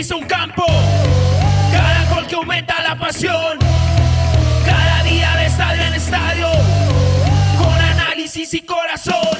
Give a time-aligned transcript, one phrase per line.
[0.00, 0.64] Pisa un campo,
[1.70, 3.58] cada gol que aumenta la pasión,
[4.64, 6.48] cada día de estadio en estadio,
[7.58, 9.36] con análisis y corazón.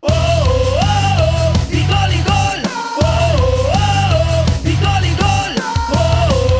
[0.00, 2.60] Oh, oh, oh, y gol y gol.
[3.00, 3.08] Oh,
[3.72, 5.54] oh, oh, y gol y gol.
[5.92, 6.04] Oh,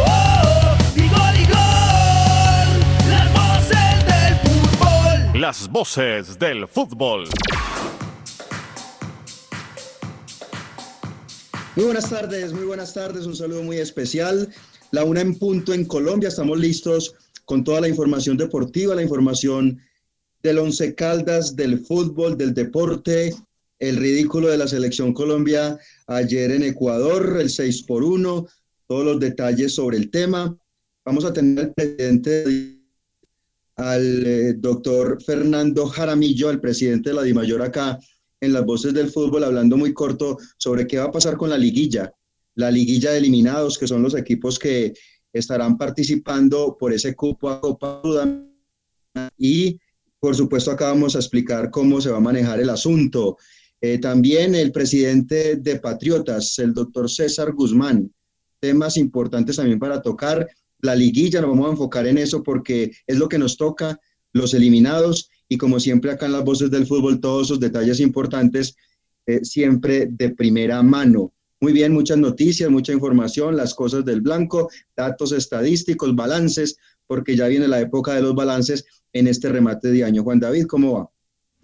[0.07, 2.69] oh, oh, y gol y gol.
[3.11, 5.41] Las voces del fútbol.
[5.43, 7.29] Las voces del fútbol.
[11.77, 14.49] Muy buenas tardes, muy buenas tardes, un saludo muy especial.
[14.93, 19.79] La una en punto en Colombia, estamos listos con toda la información deportiva, la información
[20.43, 23.37] del Once Caldas, del fútbol, del deporte,
[23.79, 28.47] el ridículo de la selección Colombia ayer en Ecuador, el 6 por 1,
[28.87, 30.57] todos los detalles sobre el tema.
[31.05, 32.81] Vamos a tener al presidente,
[33.77, 37.99] al eh, doctor Fernando Jaramillo, al presidente de la DIMAYOR acá
[38.41, 41.59] en las voces del fútbol, hablando muy corto sobre qué va a pasar con la
[41.59, 42.13] liguilla,
[42.55, 44.93] la liguilla de eliminados, que son los equipos que
[45.33, 48.03] estarán participando por ese cupo Copa.
[49.39, 49.79] Y,
[50.19, 53.37] por supuesto, acá vamos a explicar cómo se va a manejar el asunto.
[53.81, 58.13] Eh, también el presidente de Patriotas, el doctor César Guzmán,
[58.61, 60.47] temas importantes también para tocar.
[60.81, 63.99] La liguilla, nos vamos a enfocar en eso porque es lo que nos toca,
[64.33, 68.77] los eliminados y como siempre acá en las voces del fútbol, todos esos detalles importantes,
[69.27, 71.33] eh, siempre de primera mano.
[71.61, 77.47] Muy bien, muchas noticias, mucha información, las cosas del blanco, datos estadísticos, balances, porque ya
[77.47, 80.23] viene la época de los balances en este remate de año.
[80.23, 81.11] Juan David, ¿cómo va?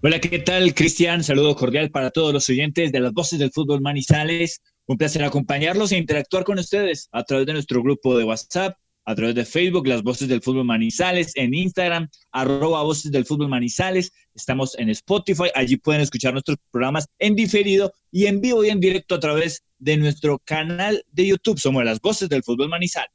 [0.02, 1.22] Hola, ¿qué tal, Cristian?
[1.22, 4.60] Saludo cordial para todos los oyentes de las voces del fútbol Manizales.
[4.86, 9.14] Un placer acompañarlos e interactuar con ustedes a través de nuestro grupo de WhatsApp, a
[9.14, 14.12] través de Facebook, las voces del fútbol Manizales, en Instagram, arroba voces del fútbol Manizales.
[14.34, 18.80] Estamos en Spotify, allí pueden escuchar nuestros programas en diferido y en vivo y en
[18.80, 21.58] directo a través de nuestro canal de YouTube.
[21.58, 23.10] Somos las voces del fútbol Manizales.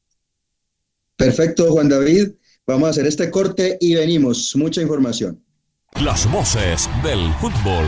[1.15, 2.29] Perfecto, Juan David.
[2.67, 4.55] Vamos a hacer este corte y venimos.
[4.55, 5.43] Mucha información.
[6.03, 7.87] Las voces del fútbol.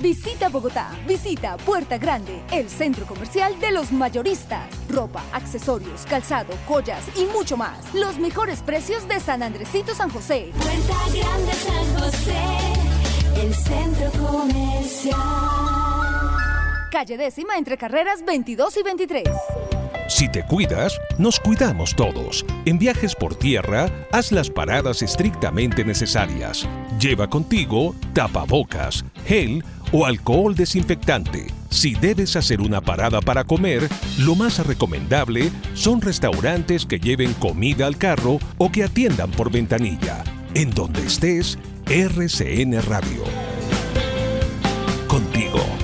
[0.00, 4.68] Visita Bogotá, visita Puerta Grande, el centro comercial de los mayoristas.
[4.88, 7.94] Ropa, accesorios, calzado, joyas y mucho más.
[7.94, 10.50] Los mejores precios de San Andresito San José.
[10.56, 15.18] Puerta Grande San José, el centro comercial.
[16.90, 19.28] Calle décima entre carreras 22 y 23.
[20.08, 22.44] Si te cuidas, nos cuidamos todos.
[22.66, 26.68] En viajes por tierra, haz las paradas estrictamente necesarias.
[27.00, 31.46] Lleva contigo tapabocas, gel o alcohol desinfectante.
[31.70, 37.86] Si debes hacer una parada para comer, lo más recomendable son restaurantes que lleven comida
[37.86, 40.22] al carro o que atiendan por ventanilla.
[40.54, 43.24] En donde estés, RCN Radio.
[45.08, 45.83] Contigo.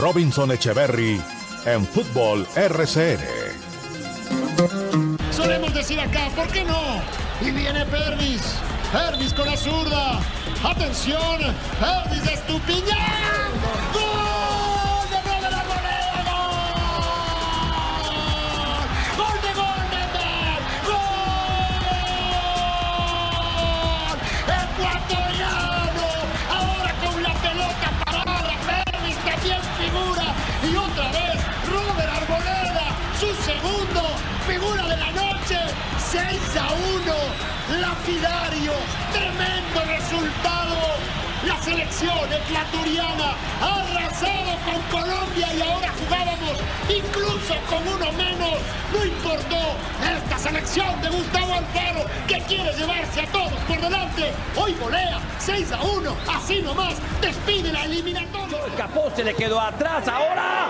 [0.00, 1.20] Robinson Echeverry
[1.66, 3.20] en Fútbol RCN.
[5.30, 7.02] Solemos decir acá, ¿por qué no?
[7.42, 8.40] Y viene Pervis.
[8.90, 10.20] Pervis con la zurda.
[10.64, 11.38] Atención,
[11.78, 12.30] Pervis de.
[13.92, 14.09] ¡Gol
[41.90, 48.58] selección ecuatoriana ha arrasado con Colombia y ahora jugábamos incluso con uno menos.
[48.92, 49.56] No importó
[50.02, 54.32] esta selección de Gustavo Alfaro que quiere llevarse a todos por delante.
[54.56, 56.16] Hoy golea 6 a 1.
[56.32, 58.58] Así nomás despide la eliminatoria.
[58.76, 60.68] Capó se le quedó atrás ahora.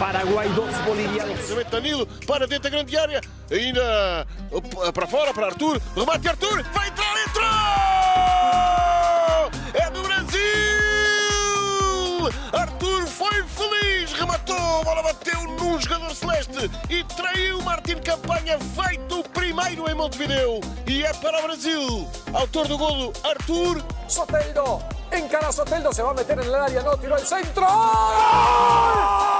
[0.00, 1.38] Paraguay 2, Bolívia 2.
[1.40, 3.20] Cruzamento Danilo para dentro da grande área.
[3.50, 4.26] Ainda
[4.94, 5.78] para fora para Arthur.
[5.94, 6.62] Remate Arthur.
[6.72, 7.50] Vai entrar, entrou!
[9.74, 10.40] É do Brasil!
[12.50, 14.10] Arthur foi feliz.
[14.14, 14.56] Rematou.
[14.56, 18.58] A bola bateu num jogador celeste e traiu Martin Campanha.
[18.58, 20.60] Feito o primeiro em Montevideo.
[20.86, 22.08] E é para o Brasil.
[22.32, 23.84] Autor do golo, Arthur.
[24.08, 24.82] Soteldo,
[25.12, 27.66] encara Soteldo, se va a meter el área, no, tiró el centro.
[27.66, 29.39] ¡Gol!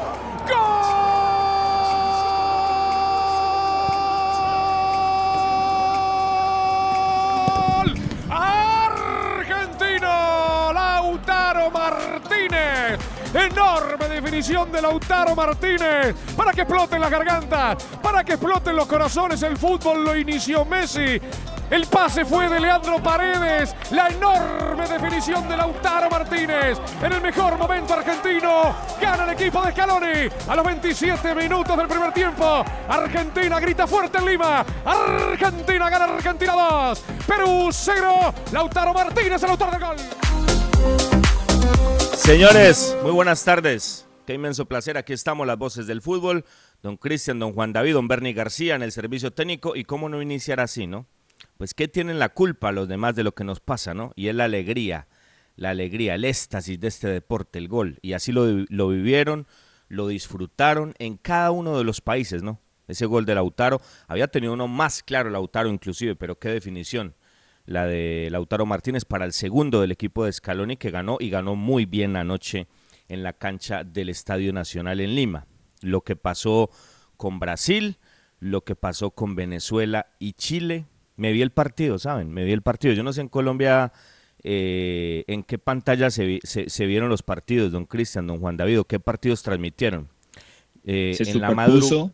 [14.31, 19.43] definición de Lautaro Martínez para que exploten las gargantas, para que exploten los corazones.
[19.43, 21.19] El fútbol lo inició Messi.
[21.69, 23.75] El pase fue de Leandro Paredes.
[23.91, 26.77] La enorme definición de Lautaro Martínez.
[27.01, 28.73] En el mejor momento argentino.
[29.01, 30.29] Gana el equipo de Scaloni.
[30.47, 32.63] A los 27 minutos del primer tiempo.
[32.87, 34.65] Argentina grita fuerte en Lima.
[34.85, 36.99] Argentina gana Argentina 2.
[37.27, 38.33] Perú 0.
[38.53, 39.97] Lautaro Martínez el autor del gol.
[42.15, 44.05] Señores, muy buenas tardes.
[44.33, 44.97] Inmenso placer.
[44.97, 46.45] Aquí estamos las voces del fútbol.
[46.81, 49.75] Don Cristian, don Juan David, don Bernie García en el servicio técnico.
[49.75, 51.05] ¿Y cómo no iniciar así, no?
[51.57, 54.13] Pues ¿qué tienen la culpa los demás de lo que nos pasa, no?
[54.15, 55.07] Y es la alegría,
[55.55, 57.99] la alegría, el éxtasis de este deporte, el gol.
[58.01, 59.47] Y así lo, lo vivieron,
[59.87, 62.59] lo disfrutaron en cada uno de los países, ¿no?
[62.87, 67.15] Ese gol de Lautaro, había tenido uno más claro Lautaro inclusive, pero qué definición
[67.65, 71.55] la de Lautaro Martínez para el segundo del equipo de Scaloni que ganó y ganó
[71.55, 72.67] muy bien anoche
[73.11, 75.45] en la cancha del Estadio Nacional en Lima.
[75.81, 76.69] Lo que pasó
[77.17, 77.97] con Brasil,
[78.39, 80.85] lo que pasó con Venezuela y Chile.
[81.17, 82.31] Me vi el partido, ¿saben?
[82.31, 82.93] Me vi el partido.
[82.93, 83.91] Yo no sé en Colombia
[84.43, 88.57] eh, en qué pantalla se, vi- se- se vieron los partidos, don Cristian, don Juan
[88.57, 90.07] David, qué partidos transmitieron.
[90.83, 92.11] Eh, se en la superpuso,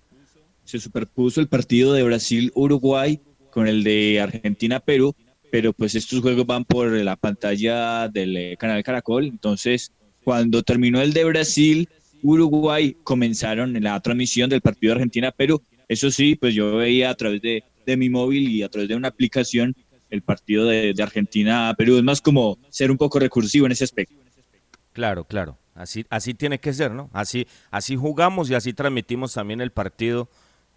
[0.66, 5.16] se superpuso el partido de Brasil-Uruguay con el de Argentina-Perú,
[5.50, 9.26] pero pues estos juegos van por la pantalla del eh, canal Caracol.
[9.26, 9.94] Entonces,
[10.28, 15.64] cuando terminó el de Brasil-Uruguay, comenzaron la transmisión del partido de Argentina-Perú.
[15.88, 18.98] Eso sí, pues yo veía a través de, de mi móvil y a través de
[18.98, 19.74] una aplicación
[20.10, 21.96] el partido de, de Argentina-Perú.
[21.96, 24.16] Es más como ser un poco recursivo en ese aspecto.
[24.92, 25.58] Claro, claro.
[25.74, 27.10] Así, así tiene que ser, ¿no?
[27.14, 30.30] Así, así jugamos y así transmitimos también el partido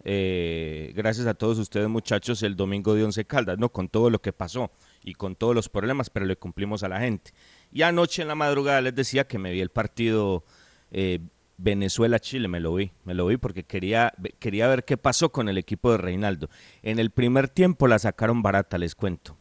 [0.03, 3.69] eh, gracias a todos ustedes muchachos, el domingo de Once Caldas, ¿no?
[3.69, 4.71] Con todo lo que pasó
[5.03, 7.31] y con todos los problemas, pero le cumplimos a la gente.
[7.71, 10.43] Y anoche en la madrugada les decía que me vi el partido
[10.91, 11.19] eh,
[11.57, 15.57] Venezuela-Chile, me lo vi, me lo vi porque quería, quería ver qué pasó con el
[15.57, 16.49] equipo de Reinaldo.
[16.81, 19.37] En el primer tiempo la sacaron barata, les cuento.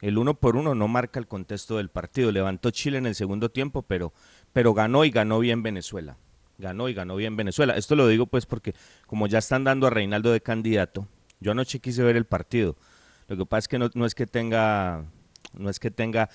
[0.00, 2.30] El uno por uno no marca el contexto del partido.
[2.30, 4.12] Levantó Chile en el segundo tiempo, pero,
[4.52, 6.16] pero ganó y ganó bien Venezuela
[6.58, 7.76] ganó y ganó bien Venezuela.
[7.76, 8.74] Esto lo digo pues porque
[9.06, 11.06] como ya están dando a Reinaldo de candidato,
[11.40, 12.76] yo anoche quise ver el partido.
[13.28, 15.04] Lo que pasa es que no, es que tenga,
[15.52, 16.30] no es que tenga,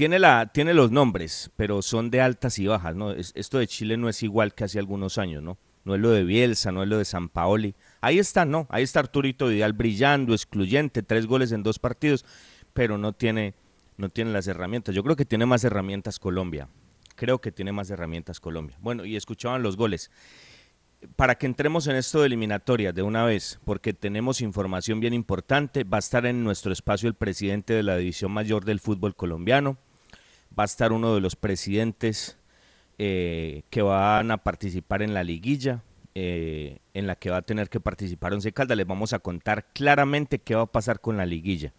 [0.00, 3.10] tiene, la, tiene los nombres, pero son de altas y bajas, ¿no?
[3.12, 5.58] esto de Chile no es igual que hace algunos años, ¿no?
[5.84, 7.74] No es lo de Bielsa, no es lo de San Paoli.
[8.00, 8.66] Ahí está, ¿no?
[8.70, 12.24] Ahí está Arturito Vidal brillando, excluyente, tres goles en dos partidos,
[12.72, 13.52] pero no tiene,
[13.98, 14.94] no tiene las herramientas.
[14.94, 16.66] Yo creo que tiene más herramientas Colombia
[17.14, 18.78] creo que tiene más herramientas Colombia.
[18.80, 20.10] Bueno, y escuchaban los goles.
[21.16, 25.84] Para que entremos en esto de eliminatoria de una vez, porque tenemos información bien importante,
[25.84, 29.76] va a estar en nuestro espacio el presidente de la División Mayor del Fútbol Colombiano,
[30.60, 32.36] va a estar uno de los presidentes
[32.98, 35.82] eh, que van a participar en la liguilla,
[36.14, 38.76] eh, en la que va a tener que participar Once Caldas.
[38.76, 41.72] Les vamos a contar claramente qué va a pasar con la liguilla.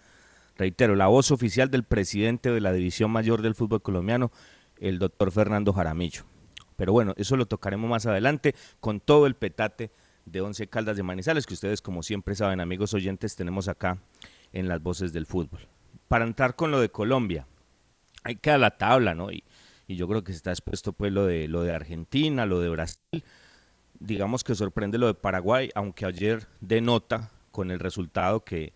[0.58, 4.32] Reitero, la voz oficial del presidente de la División Mayor del Fútbol Colombiano
[4.80, 6.24] el doctor Fernando Jaramillo.
[6.76, 9.92] Pero bueno, eso lo tocaremos más adelante con todo el petate
[10.26, 14.00] de Once Caldas de Manizales, que ustedes como siempre saben, amigos oyentes, tenemos acá
[14.54, 15.68] en las voces del fútbol.
[16.08, 17.46] Para entrar con lo de Colombia,
[18.24, 19.32] hay que la tabla, ¿no?
[19.32, 19.44] Y,
[19.88, 23.26] yo creo que está expuesto pues lo de, lo de Argentina, lo de Brasil.
[24.00, 28.72] Digamos que sorprende lo de Paraguay, aunque ayer denota con el resultado que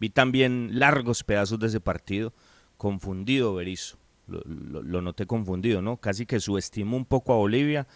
[0.00, 2.32] vi también largos pedazos de ese partido,
[2.78, 5.96] confundido Berizzo lo, noté confundido, ¿no?
[5.96, 7.86] Casi que subestimó un poco a Bolivia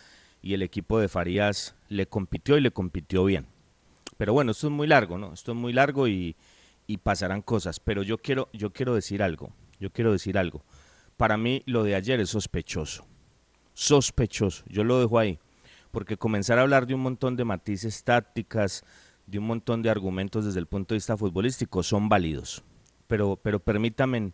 [0.40, 3.46] y el equipo de Farías le compitió y le compitió bien.
[4.16, 5.32] Pero bueno, esto es muy largo, ¿no?
[5.32, 6.36] Esto es muy largo y,
[6.86, 7.80] y pasarán cosas.
[7.80, 9.52] Pero yo quiero, yo quiero decir algo.
[9.82, 10.64] Yo quiero decir algo.
[11.16, 13.04] Para mí lo de ayer es sospechoso.
[13.74, 14.62] Sospechoso.
[14.68, 15.40] Yo lo dejo ahí.
[15.90, 18.84] Porque comenzar a hablar de un montón de matices tácticas,
[19.26, 22.62] de un montón de argumentos desde el punto de vista futbolístico, son válidos.
[23.08, 24.32] Pero, pero permítanme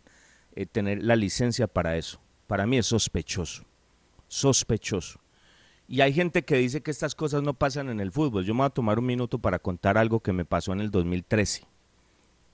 [0.55, 2.21] eh, tener la licencia para eso.
[2.45, 3.63] Para mí es sospechoso,
[4.27, 5.19] sospechoso.
[5.87, 8.45] Y hay gente que dice que estas cosas no pasan en el fútbol.
[8.45, 10.91] Yo me voy a tomar un minuto para contar algo que me pasó en el
[10.91, 11.63] 2013.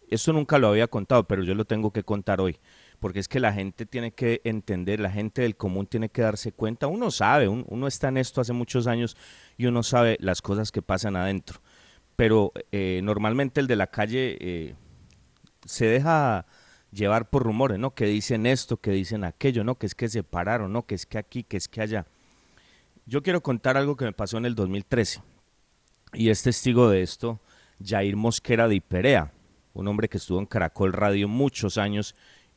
[0.09, 2.57] Esto nunca lo había contado, pero yo lo tengo que contar hoy,
[2.99, 6.51] porque es que la gente tiene que entender, la gente del común tiene que darse
[6.51, 6.87] cuenta.
[6.87, 9.17] Uno sabe, uno, está en esto hace muchos años
[9.57, 11.61] y uno sabe las cosas que pasan adentro.
[12.15, 14.75] Pero eh, normalmente el de la calle eh,
[15.65, 16.45] se deja
[16.91, 17.93] llevar por rumores, ¿no?
[17.93, 19.75] Que dicen esto, que dicen aquello, ¿no?
[19.75, 20.85] Que es que se pararon, ¿no?
[20.85, 22.05] Que es que aquí, que es que allá.
[23.05, 25.21] Yo quiero contar algo que me pasó en el 2013.
[26.13, 27.41] Y es testigo de esto
[27.83, 29.33] Jair Mosquera de Iperea,
[29.73, 32.15] un hombre que estuvo en Caracol Radio muchos años,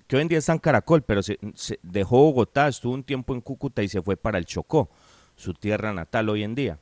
[0.08, 1.38] que hoy en día está en Caracol, pero se,
[1.82, 4.90] dejó Bogotá, estuvo un tiempo en Cúcuta y se fue para el Chocó,
[5.36, 6.78] su tierra natal hoy en día.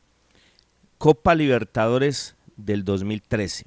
[0.97, 3.67] Copa Libertadores del 2013.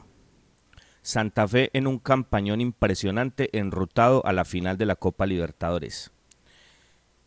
[1.01, 6.11] Santa Fe en un campañón impresionante enrutado a la final de la Copa Libertadores.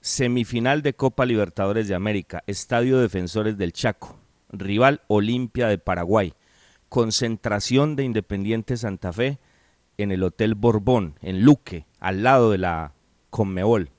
[0.00, 4.18] Semifinal de Copa Libertadores de América, Estadio Defensores del Chaco,
[4.50, 6.32] rival Olimpia de Paraguay,
[6.88, 9.38] concentración de Independiente Santa Fe
[9.98, 12.92] en el Hotel Borbón, en Luque, al lado de la
[13.30, 13.90] Conmebol.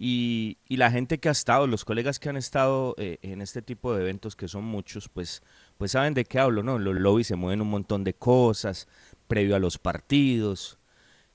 [0.00, 3.94] Y, la gente que ha estado, los colegas que han estado eh, en este tipo
[3.94, 5.42] de eventos, que son muchos, pues
[5.78, 6.78] pues saben de qué hablo, ¿no?
[6.78, 8.88] Los lobbies se mueven un montón de cosas
[9.28, 10.78] previo a los partidos.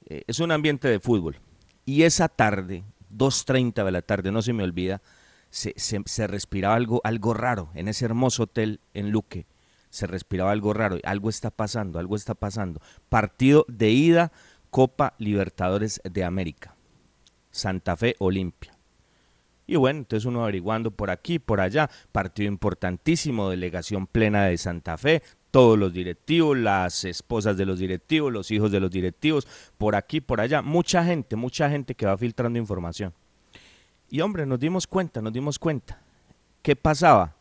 [0.06, 1.38] Eh, es un ambiente de fútbol.
[1.86, 2.84] Y esa tarde,
[3.16, 5.02] 2.30 de la tarde, no se me olvida,
[5.50, 9.46] se, se, respiraba algo, algo raro en ese hermoso hotel en Luque.
[9.90, 10.98] Se respiraba algo raro.
[11.04, 12.82] Algo está pasando, algo está pasando.
[13.10, 14.32] Partido de ida,
[14.74, 16.76] Copa Libertadores de América.
[17.52, 18.74] Santa Fe Olimpia.
[19.68, 24.98] Y bueno, entonces uno averiguando por aquí, por allá, partido importantísimo, delegación plena de Santa
[24.98, 29.96] Fe, todos los directivos, las esposas de los directivos, los hijos de los directivos, por
[29.96, 33.14] aquí, por allá, mucha gente, mucha gente que va filtrando información.
[34.10, 36.02] Y hombre, nos dimos cuenta, nos dimos cuenta.
[36.64, 37.36] ¿Qué pasaba?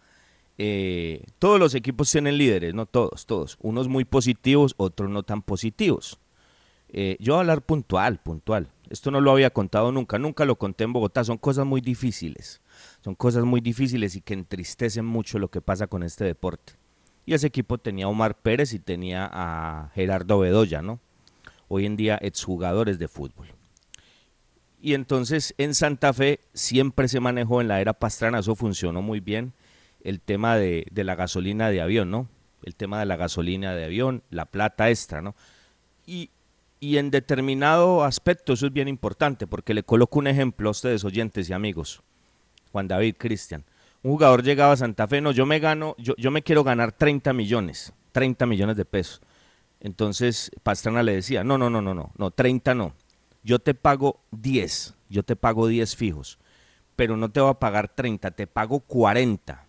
[0.58, 3.56] Eh, todos los equipos tienen líderes, no todos, todos.
[3.62, 6.18] Unos muy positivos, otros no tan positivos.
[6.92, 8.68] Eh, yo voy a hablar puntual, puntual.
[8.88, 11.24] Esto no lo había contado nunca, nunca lo conté en Bogotá.
[11.24, 12.60] Son cosas muy difíciles,
[13.02, 16.74] son cosas muy difíciles y que entristecen mucho lo que pasa con este deporte.
[17.24, 21.00] Y ese equipo tenía a Omar Pérez y tenía a Gerardo Bedoya, ¿no?
[21.68, 23.48] Hoy en día exjugadores de fútbol.
[24.80, 29.20] Y entonces en Santa Fe siempre se manejó en la era Pastrana, eso funcionó muy
[29.20, 29.54] bien,
[30.02, 32.28] el tema de, de la gasolina de avión, ¿no?
[32.64, 35.34] el tema de la gasolina de avión, la plata extra, ¿no?
[36.06, 36.30] Y,
[36.82, 41.04] y en determinado aspecto eso es bien importante, porque le coloco un ejemplo a ustedes,
[41.04, 42.02] oyentes y amigos.
[42.72, 43.64] Juan David, Cristian.
[44.02, 46.90] Un jugador llegaba a Santa Fe, no, yo me gano, yo, yo me quiero ganar
[46.90, 49.20] 30 millones, 30 millones de pesos.
[49.78, 52.94] Entonces Pastrana le decía, no, no, no, no, no, no, 30 no.
[53.44, 56.40] Yo te pago 10, yo te pago 10 fijos,
[56.96, 59.66] pero no te voy a pagar 30, te pago 40,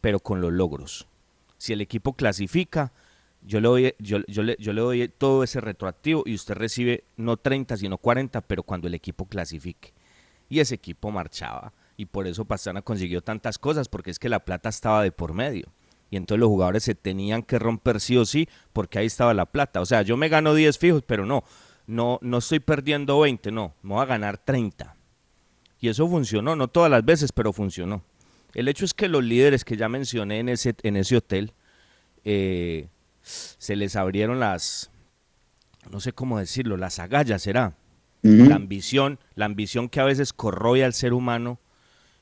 [0.00, 1.06] pero con los logros.
[1.56, 2.90] Si el equipo clasifica,
[3.48, 3.94] yo le,
[4.76, 9.24] doy, todo ese retroactivo y usted recibe no 30, sino 40, pero cuando el equipo
[9.24, 9.94] clasifique.
[10.50, 14.44] Y ese equipo marchaba y por eso Pastrana consiguió tantas cosas, porque es que la
[14.44, 15.72] plata estaba de por medio.
[16.10, 19.46] Y entonces los jugadores se tenían que romper sí o sí, porque ahí estaba la
[19.46, 19.80] plata.
[19.80, 21.42] O sea, yo me gano 10 fijos, pero no,
[21.86, 24.94] no, no estoy perdiendo 20, no, me voy a ganar 30.
[25.80, 28.04] Y eso funcionó, no todas las veces, pero funcionó.
[28.52, 31.52] El hecho es que los líderes que ya mencioné en ese, en ese hotel,
[32.24, 32.88] eh,
[33.28, 34.90] se les abrieron las,
[35.90, 37.74] no sé cómo decirlo, las agallas, será.
[38.20, 41.60] La ambición, la ambición que a veces corroe al ser humano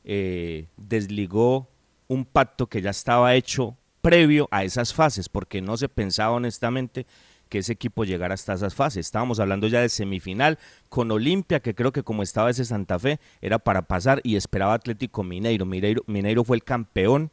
[0.05, 1.71] eh, desligó
[2.07, 7.07] un pacto que ya estaba hecho previo a esas fases, porque no se pensaba honestamente
[7.49, 9.07] que ese equipo llegara hasta esas fases.
[9.07, 10.59] Estábamos hablando ya de semifinal
[10.89, 14.75] con Olimpia, que creo que como estaba ese Santa Fe, era para pasar y esperaba
[14.75, 15.65] Atlético Mineiro.
[15.65, 17.31] Mineiro, Mineiro fue el campeón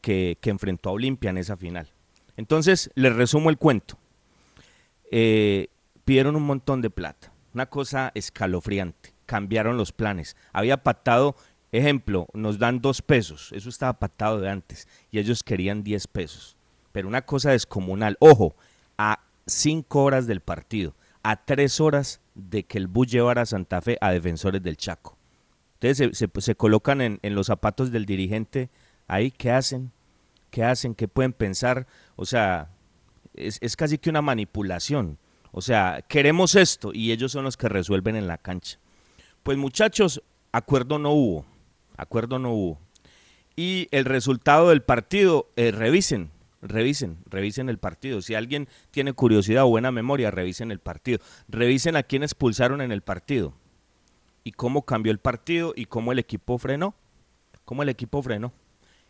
[0.00, 1.88] que, enfrentó a Olimpia en esa final.
[2.36, 3.98] Entonces, les resumo el cuento.
[5.10, 5.68] Eh,
[6.04, 9.14] pidieron un montón de plata, una cosa escalofriante.
[9.26, 10.36] Cambiaron los planes.
[10.52, 11.36] Había pactado
[11.72, 16.56] Ejemplo, nos dan dos pesos, eso estaba pactado de antes, y ellos querían diez pesos.
[16.92, 18.56] Pero una cosa descomunal, ojo,
[18.96, 23.82] a cinco horas del partido, a tres horas de que el bus llevara a Santa
[23.82, 25.18] Fe a defensores del Chaco.
[25.80, 28.70] Entonces se, colocan en, los zapatos del dirigente
[29.06, 29.92] ahí, ¿qué hacen?
[30.56, 30.94] ¿Qué hacen?
[30.94, 31.86] ¿Qué pueden pensar?
[32.16, 32.70] O sea,
[33.34, 35.18] es, es casi que una manipulación.
[35.52, 38.78] O sea, queremos esto y ellos son los que resuelven en la cancha.
[39.42, 40.22] Pues muchachos,
[40.52, 41.44] acuerdo no hubo
[41.98, 42.78] Acuerdo no hubo.
[43.54, 46.30] Y el resultado del partido, eh, revisen,
[46.62, 48.22] revisen, revisen el partido.
[48.22, 51.18] Si alguien tiene curiosidad o buena memoria, revisen el partido.
[51.48, 53.52] Revisen a quién expulsaron en el partido.
[54.42, 56.94] Y cómo cambió el partido y cómo el equipo frenó.
[57.66, 58.54] ¿Cómo el equipo frenó?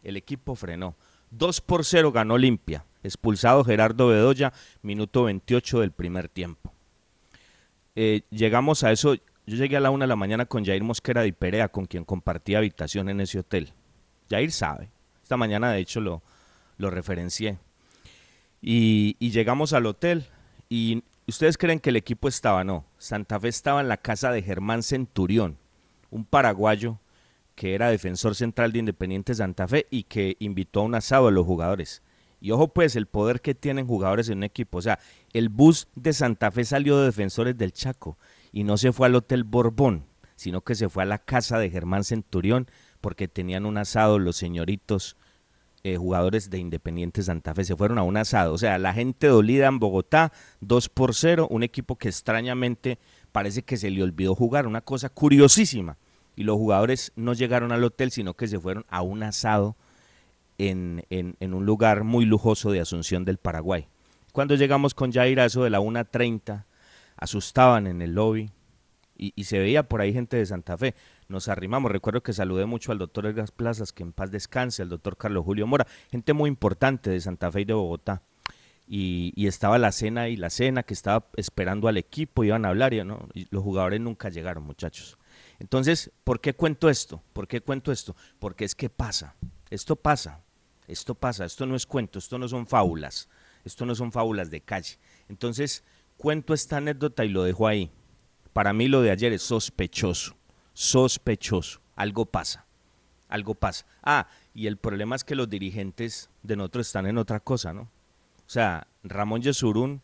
[0.03, 0.97] El equipo frenó.
[1.31, 2.85] 2 por 0 ganó Olimpia.
[3.03, 6.73] Expulsado Gerardo Bedoya, minuto 28 del primer tiempo.
[7.95, 11.23] Eh, llegamos a eso, yo llegué a la una de la mañana con Jair Mosquera
[11.23, 13.73] de Perea, con quien compartía habitación en ese hotel.
[14.29, 14.91] Jair sabe.
[15.23, 16.23] Esta mañana, de hecho, lo,
[16.79, 17.59] lo referencié.
[18.61, 20.27] Y, llegamos al hotel
[20.69, 22.85] y ustedes creen que el equipo estaba, no.
[22.99, 25.57] Santa Fe estaba en la casa de Germán Centurión,
[26.11, 26.99] un paraguayo
[27.57, 31.33] que era defensor central de Independiente Santa Fe y que invitó a un asado a
[31.33, 32.03] los jugadores.
[32.39, 34.79] Y ojo pues el poder que tienen jugadores en un equipo.
[34.79, 35.01] O sea,
[35.33, 38.19] el bus de Santa Fe salió de defensores del Chaco
[38.53, 40.05] y no se fue al Hotel Borbón,
[40.37, 42.69] sino que se fue a la casa de Germán Centurión
[43.01, 45.17] porque tenían un asado los señoritos
[45.83, 47.65] eh, jugadores de Independiente Santa Fe.
[47.65, 48.53] Se fueron a un asado.
[48.53, 52.99] O sea, la gente dolida en Bogotá, 2 por 0, un equipo que extrañamente
[53.33, 55.97] parece que se le olvidó jugar, una cosa curiosísima.
[56.37, 59.75] Y los jugadores no llegaron al hotel, sino que se fueron a un asado
[60.59, 61.05] en,
[61.41, 63.89] un lugar muy lujoso de Asunción del Paraguay.
[64.33, 66.65] Cuando llegamos con Jair a eso de la 1.30
[67.17, 68.51] asustaban en el lobby
[69.19, 70.95] y, se veía por ahí gente de Santa Fe.
[71.29, 74.91] Nos arrimamos, recuerdo que saludé mucho al doctor Edgar Plazas, que en paz descanse, al
[74.91, 78.23] doctor Carlos Julio Mora, gente muy importante de Santa Fe y de Bogotá.
[78.87, 82.93] Y, estaba la cena y la cena que estaba esperando al equipo, iban a hablar
[82.93, 83.27] y, ¿no?
[83.33, 85.19] y los jugadores nunca llegaron, muchachos.
[85.59, 87.23] Entonces, ¿por qué cuento esto?
[87.33, 88.15] ¿Por qué cuento esto?
[88.39, 89.35] Porque es que pasa,
[89.71, 90.41] esto pasa,
[90.87, 93.29] esto pasa, esto no es cuento, esto no son fábulas,
[93.65, 94.99] esto no son fábulas de calle.
[95.29, 95.83] Entonces,
[96.17, 97.91] Cuento esta anécdota y lo dejo ahí.
[98.53, 100.35] Para mí lo de ayer es sospechoso,
[100.73, 101.81] sospechoso.
[101.95, 102.65] Algo pasa,
[103.29, 103.87] algo pasa.
[104.03, 107.83] Ah, y el problema es que los dirigentes de nosotros están en otra cosa, ¿no?
[107.83, 110.01] O sea, Ramón Yesurún,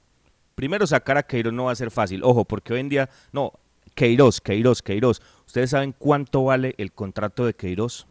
[0.54, 2.22] primero sacar a Queiroz no va a ser fácil.
[2.24, 3.52] Ojo, porque hoy en día, no,
[3.94, 5.22] Queiroz, Queiroz, Queiroz.
[5.46, 8.06] ¿Ustedes saben cuánto vale el contrato de Queiroz?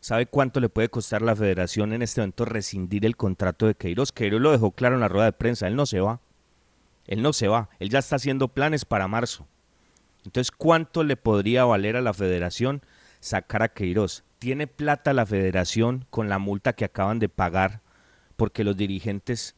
[0.00, 4.12] ¿Sabe cuánto le puede costar la federación en este momento rescindir el contrato de Queiroz?
[4.12, 6.20] Queiroz lo dejó claro en la rueda de prensa, él no se va.
[7.06, 9.46] Él no se va, él ya está haciendo planes para marzo.
[10.24, 12.82] Entonces, ¿cuánto le podría valer a la federación
[13.20, 14.24] sacar a Queiroz?
[14.38, 17.82] ¿Tiene plata la federación con la multa que acaban de pagar
[18.36, 19.54] porque los dirigentes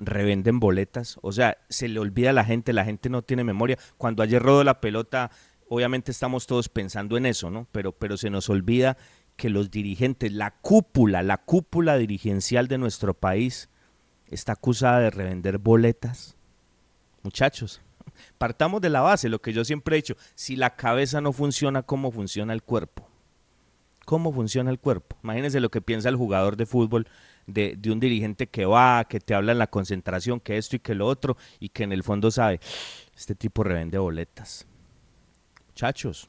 [0.00, 1.18] revenden boletas?
[1.22, 3.78] O sea, se le olvida a la gente, la gente no tiene memoria.
[3.96, 5.30] Cuando ayer rodó la pelota,
[5.68, 7.66] obviamente estamos todos pensando en eso, ¿no?
[7.72, 8.96] Pero, pero se nos olvida
[9.36, 13.70] que los dirigentes, la cúpula, la cúpula dirigencial de nuestro país,
[14.26, 16.36] está acusada de revender boletas.
[17.22, 17.80] Muchachos,
[18.38, 21.82] partamos de la base, lo que yo siempre he dicho, si la cabeza no funciona,
[21.82, 23.08] ¿cómo funciona el cuerpo?
[24.04, 25.16] ¿Cómo funciona el cuerpo?
[25.22, 27.06] Imagínense lo que piensa el jugador de fútbol
[27.52, 30.80] de, de, un dirigente que va, que te habla en la concentración, que esto y
[30.80, 32.60] que lo otro, y que en el fondo sabe,
[33.16, 34.66] este tipo revende boletas.
[35.68, 36.28] Muchachos,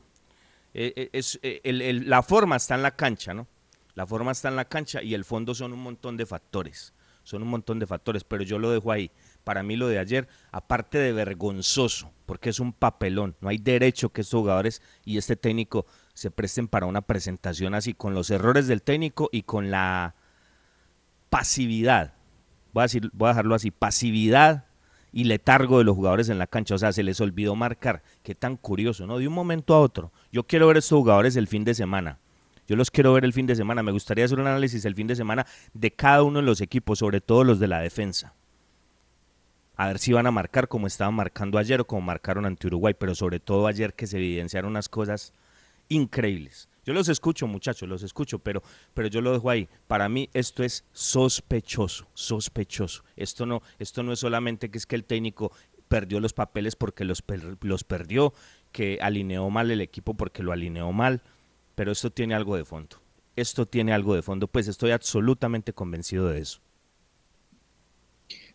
[0.73, 1.61] eh, eh, es, eh,
[2.05, 3.47] la forma está en la cancha, ¿no?
[3.95, 7.43] La forma está en la cancha y el fondo son un montón de factores, son
[7.43, 9.11] un montón de factores, pero yo lo dejo ahí.
[9.43, 14.09] Para mí lo de ayer, aparte de vergonzoso, porque es un papelón, no hay derecho
[14.09, 18.67] que estos jugadores y este técnico se presten para una presentación así, con los errores
[18.67, 20.15] del técnico y con la
[21.31, 22.13] pasividad,
[22.73, 24.65] voy a, dejarlo así, pasividad
[25.13, 26.75] y letargo de los jugadores en la cancha.
[26.75, 28.03] O sea, se les olvidó marcar.
[28.21, 29.17] Qué tan curioso, ¿no?
[29.17, 30.11] De un momento a otro.
[30.31, 32.19] Yo quiero ver a estos jugadores el fin de semana.
[32.67, 33.81] Yo los quiero ver el fin de semana.
[33.81, 36.99] Me gustaría hacer un análisis el fin de semana de cada uno de los equipos,
[36.99, 38.33] sobre todo los de la defensa.
[39.77, 42.93] A ver si van a marcar como estaban marcando ayer o como marcaron ante Uruguay,
[42.93, 45.33] pero sobre todo ayer que se evidenciaron unas cosas
[45.87, 46.67] increíbles.
[46.83, 48.63] Yo los escucho, muchachos, los escucho, pero,
[48.93, 49.69] pero yo lo dejo ahí.
[49.87, 53.03] Para mí esto es sospechoso, sospechoso.
[53.15, 55.51] Esto no, esto no es solamente que es que el técnico
[55.87, 57.23] perdió los papeles porque los,
[57.61, 58.33] los perdió,
[58.71, 61.21] que alineó mal el equipo porque lo alineó mal,
[61.75, 62.97] pero esto tiene algo de fondo.
[63.35, 66.61] Esto tiene algo de fondo, pues estoy absolutamente convencido de eso.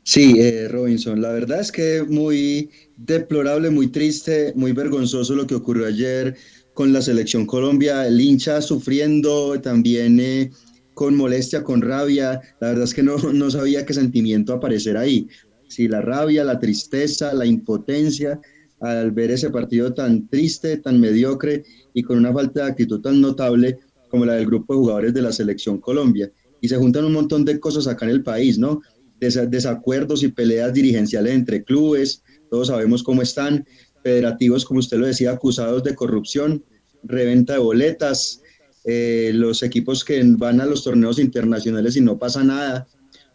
[0.02, 5.56] Sí, eh, Robinson, la verdad es que muy deplorable, muy triste, muy vergonzoso lo que
[5.56, 6.36] ocurrió ayer
[6.76, 10.50] con la selección Colombia, el hincha sufriendo también eh,
[10.92, 12.38] con molestia, con rabia.
[12.60, 15.26] La verdad es que no, no sabía qué sentimiento aparecer ahí.
[15.68, 18.38] Sí, la rabia, la tristeza, la impotencia
[18.80, 23.22] al ver ese partido tan triste, tan mediocre y con una falta de actitud tan
[23.22, 23.78] notable
[24.10, 26.30] como la del grupo de jugadores de la selección Colombia.
[26.60, 28.82] Y se juntan un montón de cosas acá en el país, ¿no?
[29.18, 33.64] desacuerdos y peleas dirigenciales entre clubes, todos sabemos cómo están,
[34.06, 36.62] federativos, como usted lo decía, acusados de corrupción,
[37.02, 38.40] reventa de boletas,
[38.84, 42.86] eh, los equipos que van a los torneos internacionales y no pasa nada,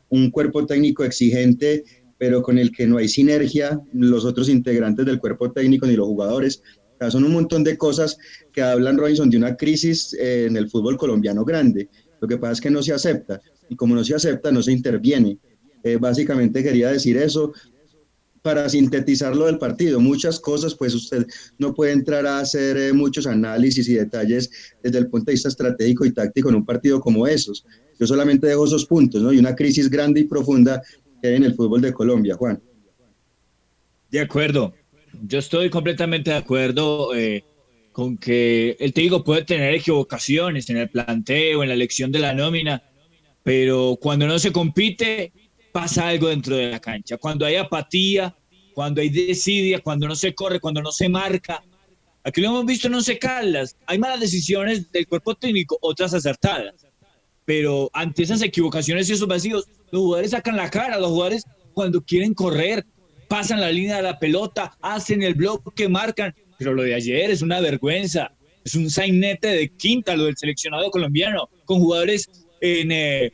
[0.08, 1.84] un cuerpo técnico exigente,
[2.18, 6.08] pero con el que no hay sinergia, los otros integrantes del cuerpo técnico ni los
[6.08, 6.64] jugadores.
[7.10, 8.18] son un montón de cosas
[8.54, 11.90] que hablan, Robinson, de una crisis eh, en el fútbol colombiano grande.
[12.22, 14.72] Lo que pasa es que no se acepta, y como no se acepta, no se
[14.72, 15.38] interviene.
[15.84, 17.52] Eh, básicamente quería decir eso
[18.42, 21.26] para sintetizar lo del partido, muchas cosas, pues usted
[21.60, 24.50] no puede entrar a hacer eh, muchos análisis y detalles
[24.82, 27.66] desde el punto de vista estratégico y táctico en un partido como esos.
[28.00, 29.32] Yo solamente dejo esos puntos, ¿no?
[29.32, 30.82] Y una crisis grande y profunda
[31.22, 32.60] que hay en el fútbol de Colombia, Juan.
[34.10, 34.74] De acuerdo,
[35.28, 37.44] yo estoy completamente de acuerdo eh,
[37.92, 42.34] con que el técnico puede tener equivocaciones en el planteo, en la elección de la
[42.34, 42.84] nómina,
[43.44, 45.32] pero cuando no se compite,
[45.72, 47.18] pasa algo dentro de la cancha.
[47.18, 48.36] Cuando hay apatía,
[48.74, 51.64] cuando hay desidia, cuando no se corre, cuando no se marca.
[52.24, 53.76] Aquí lo hemos visto en Once Caldas.
[53.86, 56.86] Hay malas decisiones del cuerpo técnico, otras acertadas.
[57.46, 61.00] Pero ante esas equivocaciones y esos vacíos, los jugadores sacan la cara.
[61.00, 62.86] Los jugadores, cuando quieren correr,
[63.28, 66.34] pasan la línea de la pelota, hacen el bloque, marcan.
[66.58, 68.32] Pero lo de ayer es una vergüenza.
[68.64, 72.30] Es un sainete de quinta lo del seleccionado colombiano, con jugadores
[72.62, 73.34] en, eh,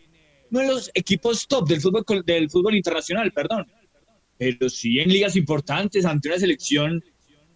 [0.50, 3.66] no en los equipos top del fútbol, del fútbol internacional, perdón,
[4.38, 7.04] pero sí en ligas importantes, ante una selección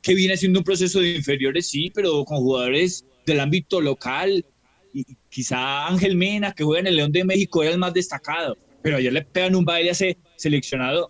[0.01, 4.45] que viene haciendo un proceso de inferiores, sí, pero con jugadores del ámbito local,
[4.93, 8.57] y quizá Ángel Mena, que juega en el León de México, era el más destacado,
[8.81, 11.09] pero ayer le pegan un baile a ese seleccionado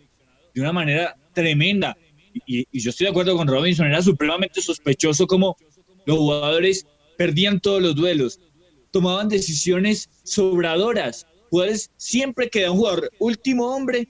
[0.54, 1.98] de una manera tremenda.
[2.46, 5.56] Y, y, yo estoy de acuerdo con Robinson, era supremamente sospechoso como
[6.06, 6.86] los jugadores
[7.18, 8.40] perdían todos los duelos,
[8.92, 14.08] tomaban decisiones sobradoras, jugadores siempre queda un jugador último hombre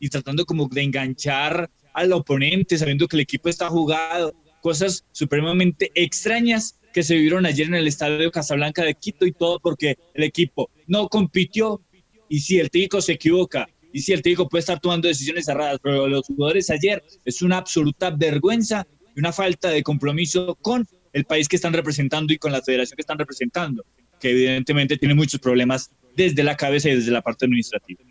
[0.00, 5.90] y tratando como de enganchar al oponente, sabiendo que el equipo está jugado, cosas supremamente
[5.94, 10.24] extrañas que se vieron ayer en el estadio Casablanca de Quito y todo porque el
[10.24, 11.80] equipo no compitió.
[12.28, 15.78] Y si el técnico se equivoca y si el técnico puede estar tomando decisiones erradas,
[15.82, 21.24] pero los jugadores ayer es una absoluta vergüenza y una falta de compromiso con el
[21.24, 23.84] país que están representando y con la federación que están representando,
[24.18, 25.90] que evidentemente tiene muchos problemas
[26.24, 28.02] desde la cabeza y desde la parte administrativa.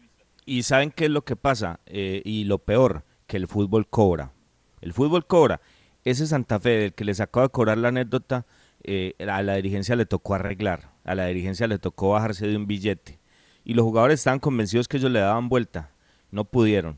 [0.45, 4.33] Y saben qué es lo que pasa, eh, y lo peor, que el fútbol cobra.
[4.81, 5.61] El fútbol cobra.
[6.03, 8.45] Ese Santa Fe del que les acabo de cobrar la anécdota,
[8.83, 12.65] eh, a la dirigencia le tocó arreglar, a la dirigencia le tocó bajarse de un
[12.65, 13.19] billete.
[13.65, 15.91] Y los jugadores estaban convencidos que ellos le daban vuelta.
[16.31, 16.97] No pudieron,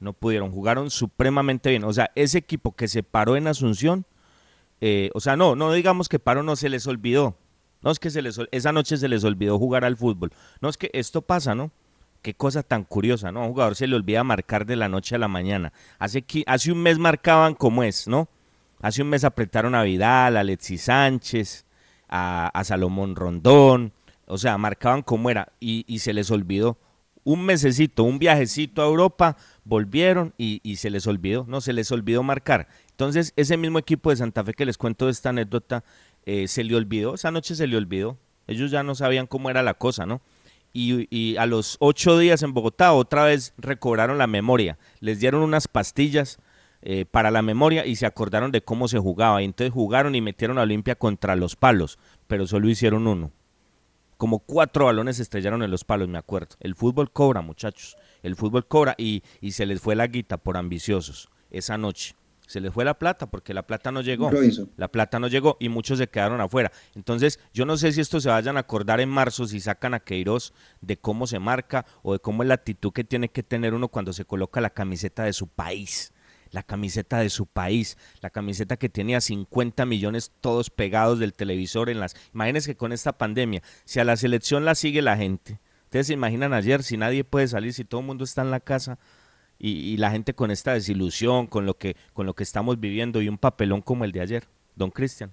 [0.00, 0.52] no pudieron.
[0.52, 1.84] Jugaron supremamente bien.
[1.84, 4.06] O sea, ese equipo que se paró en Asunción,
[4.80, 7.36] eh, o sea, no, no digamos que paró, no se les olvidó.
[7.82, 10.32] No es que se les, esa noche se les olvidó jugar al fútbol.
[10.60, 11.70] No es que esto pasa, ¿no?
[12.22, 13.42] Qué cosa tan curiosa, ¿no?
[13.42, 15.72] A un jugador se le olvida marcar de la noche a la mañana.
[15.98, 18.28] Hace, hace un mes marcaban como es, ¿no?
[18.80, 21.64] Hace un mes apretaron a Vidal, a Alexis Sánchez,
[22.08, 23.92] a, Salomón Rondón.
[24.26, 26.78] O sea, marcaban como era y, se les olvidó.
[27.24, 31.60] Un mesecito, un viajecito a Europa, volvieron y, se les olvidó, ¿no?
[31.60, 32.68] Se les olvidó marcar.
[32.90, 35.84] Entonces, ese mismo equipo de Santa Fe que les cuento esta anécdota,
[36.30, 38.18] eh, se le olvidó, esa noche se le olvidó.
[38.46, 40.20] Ellos ya no sabían cómo era la cosa, ¿no?
[40.74, 44.76] Y, a los ocho días en Bogotá otra vez recobraron la memoria.
[45.00, 46.38] Les dieron unas pastillas
[46.82, 49.40] eh, para la memoria y se acordaron de cómo se jugaba.
[49.40, 53.32] Y entonces jugaron y metieron a Olimpia contra los palos, pero solo hicieron uno.
[54.18, 56.56] Como cuatro balones estrellaron en los palos, me acuerdo.
[56.60, 57.96] El fútbol cobra, muchachos.
[58.22, 62.17] El fútbol cobra y, y se les fue la guita por ambiciosos esa noche
[62.48, 64.30] se les fue la plata porque la plata no llegó.
[64.76, 66.72] La plata no llegó y muchos se quedaron afuera.
[66.94, 70.00] Entonces, yo no sé si esto se vayan a acordar en marzo si sacan a
[70.00, 73.74] Queiroz de cómo se marca o de cómo es la actitud que tiene que tener
[73.74, 76.14] uno cuando se coloca la camiseta de su país.
[76.50, 81.90] La camiseta de su país, la camiseta que tenía 50 millones todos pegados del televisor
[81.90, 82.16] en las.
[82.32, 86.14] Imagínense que con esta pandemia, si a la selección la sigue la gente, ustedes se
[86.14, 88.98] imaginan ayer, si nadie puede salir, si todo el mundo está en la casa,
[89.58, 93.28] y, la gente con esta desilusión, con lo que con lo que estamos viviendo y
[93.28, 94.44] un papelón como el de ayer,
[94.76, 95.32] don Cristian.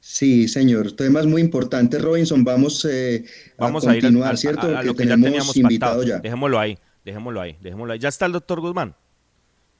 [0.00, 0.92] Sí, señor.
[0.92, 2.42] Temas muy importantes, Robinson.
[2.42, 3.24] Vamos, eh,
[3.58, 4.66] Vamos a, continuar, ¿cierto?
[4.76, 6.18] A, lo que ya teníamos invitado ya.
[6.18, 7.98] Dejémoslo ahí, dejémoslo ahí, dejémoslo ahí.
[7.98, 8.94] ¿Ya está el doctor Guzmán?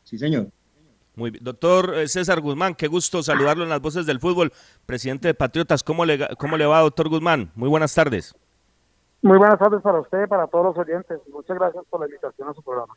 [0.04, 0.48] Sí, señor.
[1.14, 1.42] Muy bien.
[1.42, 4.52] Doctor eh, César Guzmán, qué gusto saludarlo en las voces del fútbol.
[4.86, 7.50] Presidente de Patriotas, ¿cómo le, cómo le va, doctor Guzmán?
[7.54, 8.34] Muy buenas tardes.
[9.22, 11.18] Muy buenas tardes para usted y para todos los oyentes.
[11.30, 12.94] Muchas gracias por la invitación a su programa.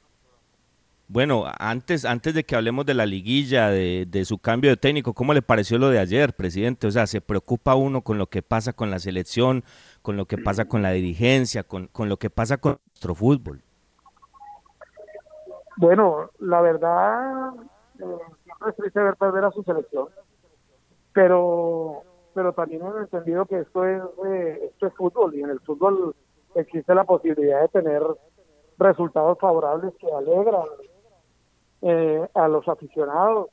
[1.13, 5.13] Bueno, antes, antes de que hablemos de la liguilla, de, de, su cambio de técnico,
[5.13, 6.87] ¿cómo le pareció lo de ayer, presidente?
[6.87, 9.63] O sea, ¿se preocupa uno con lo que pasa con la selección,
[10.01, 13.61] con lo que pasa con la dirigencia, con, con lo que pasa con nuestro fútbol?
[15.77, 17.53] Bueno, la verdad,
[17.99, 20.07] eh, siempre es triste ver perder a su selección,
[21.13, 22.01] pero
[22.33, 26.15] pero también hemos entendido que esto es, eh, esto es fútbol y en el fútbol
[26.55, 28.01] existe la posibilidad de tener
[28.79, 30.63] resultados favorables que alegran
[31.85, 33.49] eh, a los aficionados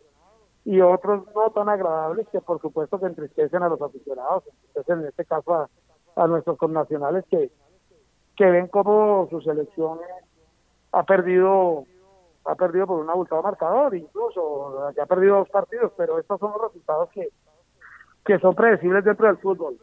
[0.65, 5.07] y otros no tan agradables que por supuesto que entristecen a los aficionados, entristecen en
[5.07, 5.69] este caso
[6.15, 7.51] a, nuestros connacionales que,
[8.37, 9.99] que ven como su selección
[10.93, 11.87] ha perdido
[12.45, 16.53] ha perdido por un abultado marcador, incluso que ha perdido dos partidos, pero estos son
[16.53, 17.29] los resultados que,
[18.25, 19.77] que son predecibles dentro del fútbol.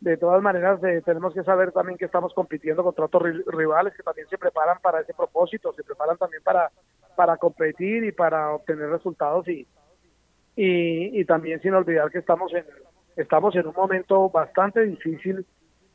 [0.00, 4.02] De todas maneras, eh, tenemos que saber también que estamos compitiendo contra otros rivales que
[4.02, 6.70] también se preparan para ese propósito, se preparan también para,
[7.16, 9.66] para competir y para obtener resultados y,
[10.54, 12.64] y, también sin olvidar que estamos en,
[13.16, 15.44] estamos en un momento bastante difícil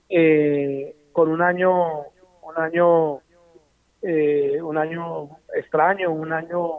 [0.09, 2.01] eh, con un año,
[2.41, 3.21] un año,
[4.01, 6.71] eh, un año extraño, un año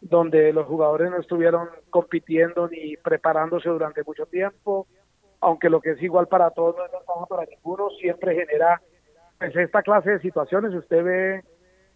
[0.00, 4.86] donde los jugadores no estuvieron compitiendo ni preparándose durante mucho tiempo,
[5.40, 8.80] aunque lo que es igual para todos no es para ninguno, siempre genera
[9.38, 10.74] pues, esta clase de situaciones.
[10.74, 11.44] Usted ve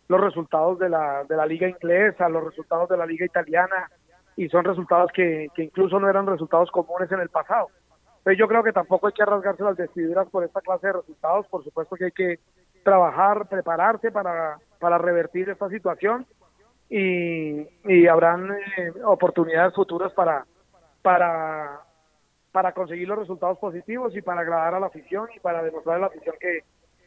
[0.08, 3.90] los resultados de la, de la liga inglesa, los resultados de la liga italiana,
[4.36, 7.68] y son resultados que, que incluso no eran resultados comunes en el pasado.
[8.24, 11.46] Pero yo creo que tampoco hay que rasgarse las vestiduras por esta clase de resultados,
[11.48, 12.38] por supuesto que hay que
[12.82, 16.26] trabajar, prepararse para, para revertir esta situación
[16.88, 20.44] y, y habrán eh, oportunidades futuras para,
[21.00, 21.80] para,
[22.52, 26.00] para conseguir los resultados positivos y para agradar a la afición y para demostrar a
[26.00, 26.60] la afición que,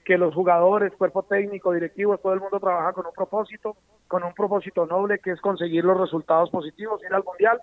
[0.05, 3.75] que los jugadores, cuerpo técnico, directivos, todo el mundo trabaja con un propósito,
[4.07, 7.59] con un propósito noble que es conseguir los resultados positivos, ir al Mundial.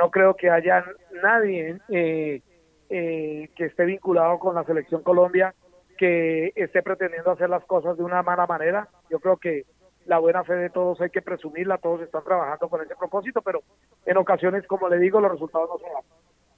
[0.00, 0.84] No creo que haya
[1.22, 2.40] nadie eh,
[2.88, 5.54] eh, que esté vinculado con la selección Colombia
[5.96, 8.88] que esté pretendiendo hacer las cosas de una mala manera.
[9.10, 9.64] Yo creo que
[10.06, 13.62] la buena fe de todos hay que presumirla, todos están trabajando con ese propósito, pero
[14.04, 16.02] en ocasiones, como le digo, los resultados no se dan.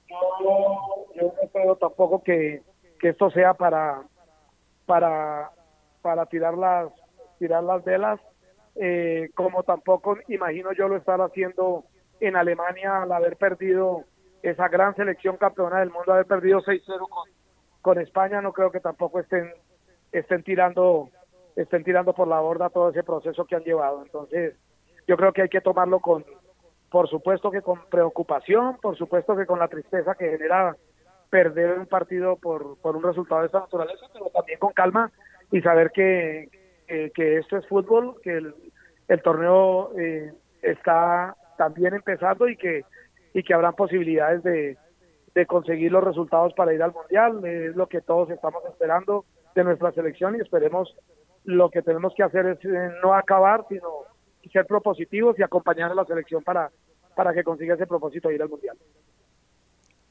[0.09, 2.61] Yo, no creo tampoco que,
[3.01, 4.01] esto sea para
[4.87, 5.51] para
[6.01, 6.91] para tirar las
[7.37, 8.19] tirar las velas,
[8.75, 11.83] eh, como tampoco imagino yo lo estar haciendo
[12.19, 14.05] en Alemania al haber perdido
[14.41, 17.29] esa gran selección campeona del mundo, haber perdido 6-0 con,
[17.81, 19.51] con España, no creo que tampoco estén
[20.11, 21.09] estén tirando
[21.55, 24.03] estén tirando por la borda todo ese proceso que han llevado.
[24.03, 24.55] Entonces,
[25.07, 26.23] yo creo que hay que tomarlo con,
[26.89, 30.75] por supuesto que con preocupación, por supuesto que con la tristeza que genera
[31.29, 35.11] perder un partido por, por un resultado de esta naturaleza, pero también con calma
[35.51, 36.49] y saber que,
[36.87, 38.37] que, esto es fútbol, que
[39.07, 42.83] el, torneo eh, está también empezando y que,
[43.33, 44.77] y que habrán posibilidades de,
[45.33, 47.45] de conseguir los resultados para ir al Mundial.
[47.45, 50.95] Es lo que todos estamos esperando de nuestra selección y esperemos
[51.43, 53.87] lo que tenemos que hacer es eh, no acabar, sino
[54.51, 56.71] ser propositivos y acompañar a la selección para,
[57.15, 58.77] para que consiga ese propósito de ir al Mundial.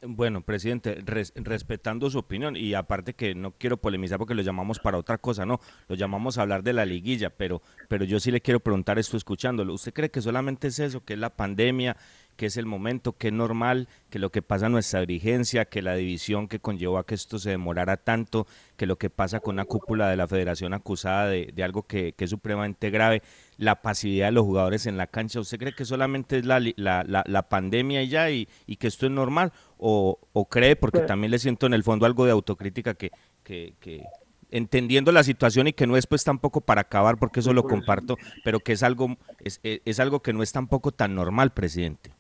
[0.09, 1.03] Bueno, presidente,
[1.35, 5.45] respetando su opinión y aparte que no quiero polemizar porque lo llamamos para otra cosa,
[5.45, 8.99] no, lo llamamos a hablar de la liguilla, pero, pero yo sí le quiero preguntar
[8.99, 9.75] esto escuchándolo.
[9.75, 11.97] ¿Usted cree que solamente es eso, que es la pandemia,
[12.37, 15.83] que es el momento, que es normal, que lo que pasa en nuestra dirigencia, que
[15.83, 19.57] la división que conllevó a que esto se demorara tanto, que lo que pasa con
[19.57, 23.23] la cúpula de la federación acusada de, algo que, es supremamente grave,
[23.59, 27.25] la pasividad de los jugadores en la cancha, ¿usted cree que solamente es la, la,
[27.27, 28.47] la, pandemia y ya y,
[28.79, 29.53] que esto es normal?
[29.79, 30.19] ¿O,
[30.51, 33.11] cree, porque también le siento en el fondo algo de autocrítica que,
[33.43, 34.05] que, que
[34.51, 38.17] entendiendo la situación y que no es pues tampoco para acabar, porque eso lo comparto,
[38.45, 42.13] pero que es algo, es, es algo que no es tampoco tan normal, presidente.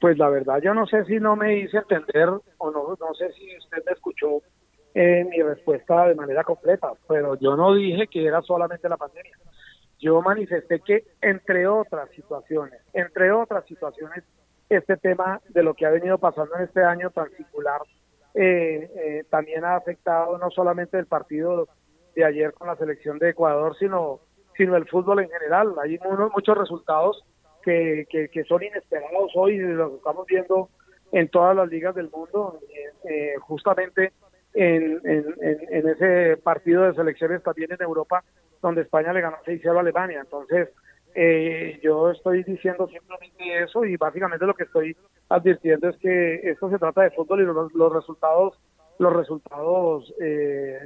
[0.00, 3.32] Pues la verdad yo no sé si no me hice entender o no, no sé
[3.32, 4.42] si usted me escuchó
[4.94, 9.36] en mi respuesta de manera completa, pero yo no dije que era solamente la pandemia.
[10.04, 14.22] Yo manifesté que entre otras situaciones, entre otras situaciones,
[14.68, 17.80] este tema de lo que ha venido pasando en este año tan singular
[18.34, 21.68] eh, eh, también ha afectado no solamente el partido
[22.14, 24.20] de ayer con la selección de Ecuador, sino,
[24.58, 25.74] sino el fútbol en general.
[25.82, 25.98] Hay
[26.34, 27.24] muchos resultados
[27.62, 30.68] que, que, son inesperados hoy, lo estamos viendo
[31.12, 34.12] en todas las ligas del mundo, eh, eh, justamente
[34.54, 38.24] en, en, ese partido de selecciones también en Europa,
[38.62, 40.20] donde España le ganó 6-0 a Alemania.
[40.20, 40.68] Entonces,
[41.14, 44.96] eh, yo estoy diciendo simplemente eso y básicamente lo que estoy
[45.28, 48.58] advirtiendo es que esto se trata de fútbol y los, los resultados
[48.98, 50.14] los resultados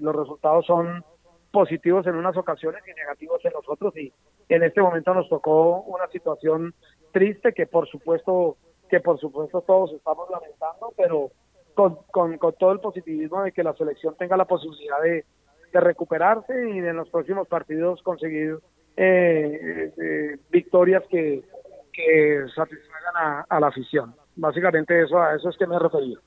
[0.00, 1.04] los resultados son
[1.50, 4.12] positivos en unas ocasiones y negativos en los otros y
[4.48, 6.74] en este momento nos tocó una situación
[7.12, 8.57] triste que por supuesto
[8.88, 11.31] que por supuesto todos estamos lamentando pero
[11.78, 15.24] con, con, todo el positivismo de que la selección tenga la posibilidad de,
[15.70, 18.58] recuperarse y en los próximos partidos conseguir
[18.96, 21.44] eh, eh, victorias que,
[21.92, 24.12] que satisfagan a, a, la afición.
[24.34, 26.20] Básicamente eso a eso es que me he referido.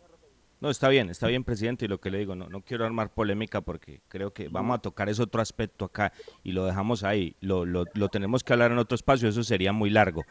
[0.61, 3.09] No, está bien, está bien, presidente, y lo que le digo, no, no quiero armar
[3.09, 7.35] polémica porque creo que vamos a tocar ese otro aspecto acá y lo dejamos ahí,
[7.41, 10.23] lo, lo, lo tenemos que hablar en otro espacio, eso sería muy largo.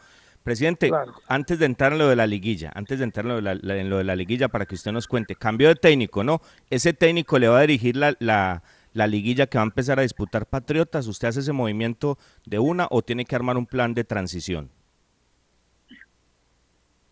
[0.43, 0.91] Presidente,
[1.27, 4.15] antes de entrar en lo de la liguilla, antes de entrar en lo de la,
[4.15, 6.41] liguilla, para que usted nos cuente, cambio de técnico, ¿no?
[6.69, 10.01] Ese técnico le va a dirigir la, la, la liguilla que va a empezar a
[10.01, 14.03] disputar Patriotas, ¿usted hace ese movimiento de una o tiene que armar un plan de
[14.03, 14.71] transición?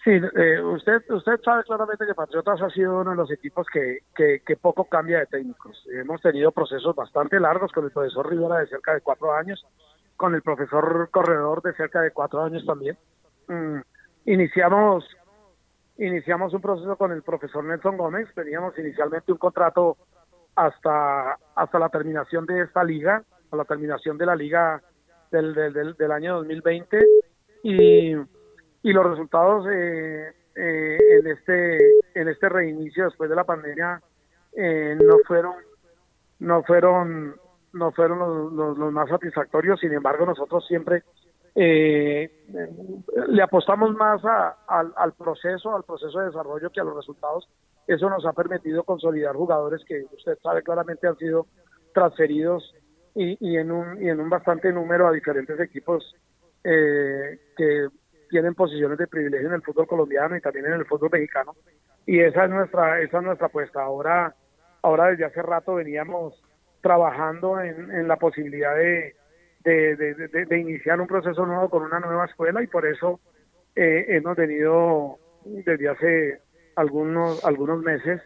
[0.04, 4.00] Sí, eh, usted usted sabe claramente que Patriotas ha sido uno de los equipos que,
[4.16, 5.86] que, poco cambia de técnicos.
[5.92, 9.66] Hemos tenido procesos bastante largos con el profesor Rivera de cerca de cuatro años,
[10.16, 12.98] con el profesor Corredor de cerca de cuatro años también.
[13.50, 13.82] Mm,
[14.26, 15.06] iniciamos
[15.98, 18.30] iniciamos un proceso con el profesor Nelson Gómez.
[18.34, 19.98] Teníamos inicialmente un contrato
[20.56, 24.82] hasta hasta la terminación de esta liga, a la terminación de la liga
[25.32, 27.06] del, del, del año 2020
[27.64, 28.16] y
[28.82, 31.78] y los resultados eh, eh, en este
[32.16, 34.02] en este reinicio después de la pandemia
[34.56, 35.56] eh, no fueron
[36.40, 37.36] no fueron
[37.74, 41.04] no fueron los, los, más satisfactorios sin embargo nosotros siempre
[41.60, 44.22] le apostamos más
[44.68, 47.50] al, al proceso al proceso de desarrollo que a los resultados.
[47.88, 51.48] Eso nos ha permitido consolidar jugadores que usted sabe claramente han sido
[51.94, 52.74] transferidos
[53.16, 56.16] y, y en un y en un bastante número a diferentes equipos
[56.64, 57.88] que
[58.30, 61.56] tienen posiciones de privilegio en el fútbol colombiano y también en el fútbol mexicano.
[62.06, 63.82] Y esa es nuestra esa es nuestra apuesta.
[63.82, 64.36] Ahora
[64.82, 66.42] ahora desde hace rato veníamos
[66.82, 69.16] trabajando en, la posibilidad de
[69.72, 73.20] de, iniciar un proceso nuevo con una nueva escuela y por eso
[73.76, 76.42] eh, hemos venido desde hace
[76.76, 78.22] algunos algunos meses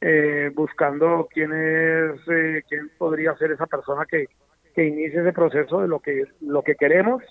[0.00, 4.26] eh, buscando quién es eh, quién podría ser esa persona que,
[4.74, 7.22] que inicie ese proceso de lo que lo que queremos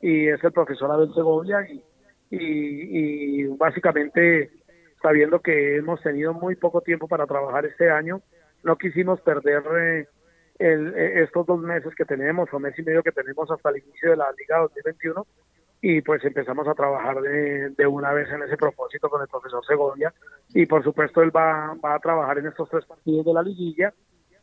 [0.00, 1.82] y es el profesor Abel Segovia y,
[2.30, 4.50] y, básicamente
[5.02, 8.20] sabiendo que hemos tenido muy poco tiempo para trabajar este año,
[8.62, 10.06] no quisimos perder eh,
[10.60, 13.78] el, eh, estos dos meses que tenemos o mes y medio que tenemos hasta el
[13.78, 15.26] inicio de la Liga 2021
[15.80, 19.64] y pues empezamos a trabajar de, de, una vez en ese propósito con el profesor
[19.66, 20.12] Segovia
[20.50, 23.94] y por supuesto él va, va a trabajar en estos tres partidos de la liguilla,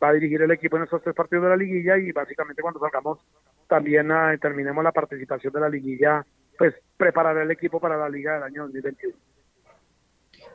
[0.02, 2.80] va a dirigir el equipo en estos tres partidos de la liguilla y básicamente cuando
[2.80, 3.20] salgamos
[3.68, 6.26] también ah, terminemos la participación de la liguilla,
[6.58, 9.16] pues preparar el equipo para la liga del año 2021.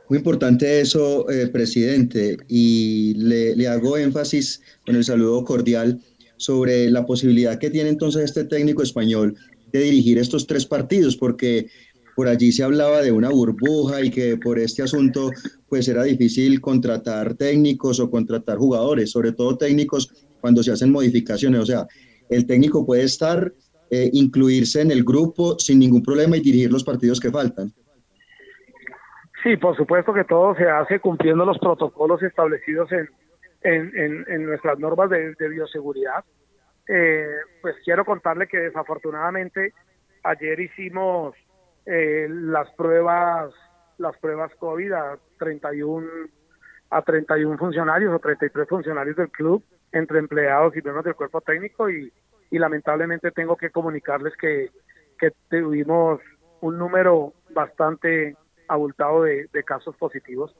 [0.08, 5.98] Muy importante eso, eh, presidente, y le, hago énfasis con el saludo cordial
[6.36, 9.34] sobre la posibilidad que tiene entonces este técnico español
[9.72, 11.68] de dirigir estos tres partidos, porque
[12.16, 15.30] por allí se hablaba de una burbuja y que por este asunto
[15.70, 21.60] pues era difícil contratar técnicos o contratar jugadores, sobre todo técnicos cuando se hacen modificaciones.
[21.60, 21.86] O sea,
[22.28, 23.52] el técnico puede estar,
[23.90, 27.72] eh, incluirse en el grupo sin ningún problema y dirigir los partidos que faltan.
[29.44, 33.10] Sí, por supuesto que todo se hace cumpliendo los protocolos establecidos en,
[33.62, 36.24] en, en, nuestras normas de, bioseguridad.
[36.88, 37.28] Eh,
[37.60, 39.74] pues quiero contarle que desafortunadamente
[40.22, 41.34] ayer hicimos
[41.84, 43.52] eh, las pruebas
[43.98, 46.08] las pruebas COVID a 31
[46.90, 51.90] a 31 funcionarios o 33 funcionarios del club entre empleados y miembros del cuerpo técnico
[51.90, 52.10] y,
[52.50, 54.70] y lamentablemente tengo que comunicarles que,
[55.18, 56.20] que tuvimos
[56.60, 58.36] un número bastante
[58.68, 60.54] abultado de, casos positivos.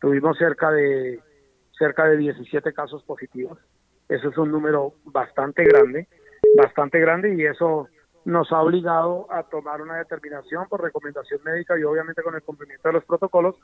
[0.00, 1.20] Tuvimos cerca de
[1.78, 3.58] cerca de 17 casos positivos.
[4.08, 6.08] Eso es un número bastante grande,
[6.56, 7.88] bastante grande y eso
[8.24, 12.88] nos ha obligado a tomar una determinación por recomendación médica y obviamente con el cumplimiento
[12.88, 13.56] de los protocolos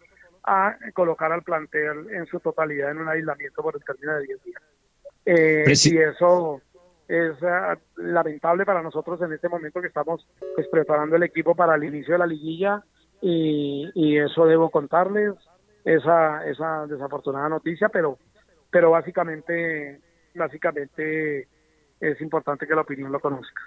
[0.45, 4.45] a colocar al plantel en su totalidad en un aislamiento por el término de 10
[4.45, 4.63] días.
[5.27, 6.61] Eh, y eso
[7.09, 11.75] es ah, lamentable para nosotros en este momento que estamos pues, preparando el equipo para
[11.75, 12.83] el inicio de la liguilla
[13.27, 15.33] y, eso debo contarles,
[15.85, 18.19] esa, esa desafortunada noticia, pero,
[18.71, 20.01] pero básicamente,
[20.35, 21.49] básicamente
[22.01, 23.63] es importante que la opinión lo conozca.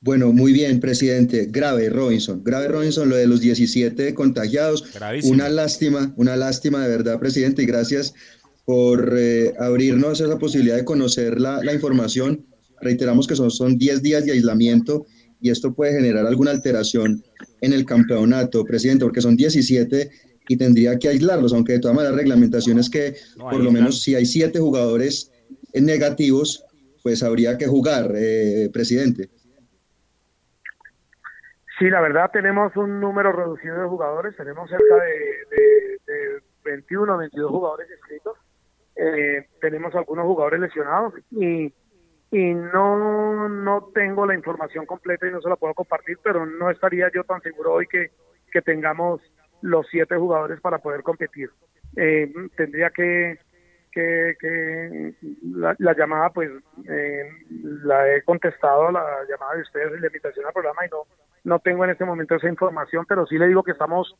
[0.00, 1.46] Bueno, muy bien, presidente.
[1.50, 2.42] Grave, Robinson.
[2.42, 4.98] Grave, Robinson, lo de los 17 contagiados.
[5.24, 8.14] Una lástima, una lástima de verdad, presidente, y gracias
[8.64, 12.46] por eh, abrirnos esa posibilidad de conocer la, la información.
[12.80, 15.04] Reiteramos que son, son 10 días de aislamiento
[15.40, 17.22] y esto puede generar alguna alteración
[17.60, 20.10] en el campeonato, presidente, porque son 17
[20.48, 24.02] y tendría que aislarlos, aunque de todas maneras la reglamentación es que por lo menos
[24.02, 25.32] si hay siete jugadores
[25.74, 26.64] negativos,
[27.02, 29.30] pues habría que jugar, eh, presidente.
[31.78, 37.16] Sí, la verdad tenemos un número reducido de jugadores, tenemos cerca de, de, 21 o
[37.16, 38.36] 22 jugadores inscritos,
[38.96, 41.72] eh, tenemos algunos jugadores lesionados y
[42.30, 46.70] y no, no tengo la información completa y no se la puedo compartir, pero no
[46.70, 48.10] estaría yo tan seguro hoy que,
[48.52, 49.20] que tengamos
[49.62, 51.50] los siete jugadores para poder competir.
[51.96, 53.38] Eh, tendría que,
[53.90, 56.50] que, que la, llamada, pues
[56.88, 57.30] eh,
[57.82, 61.02] la he contestado, la llamada de ustedes, la invitación al programa y no,
[61.42, 64.16] no tengo en este momento esa información, pero sí le digo que estamos,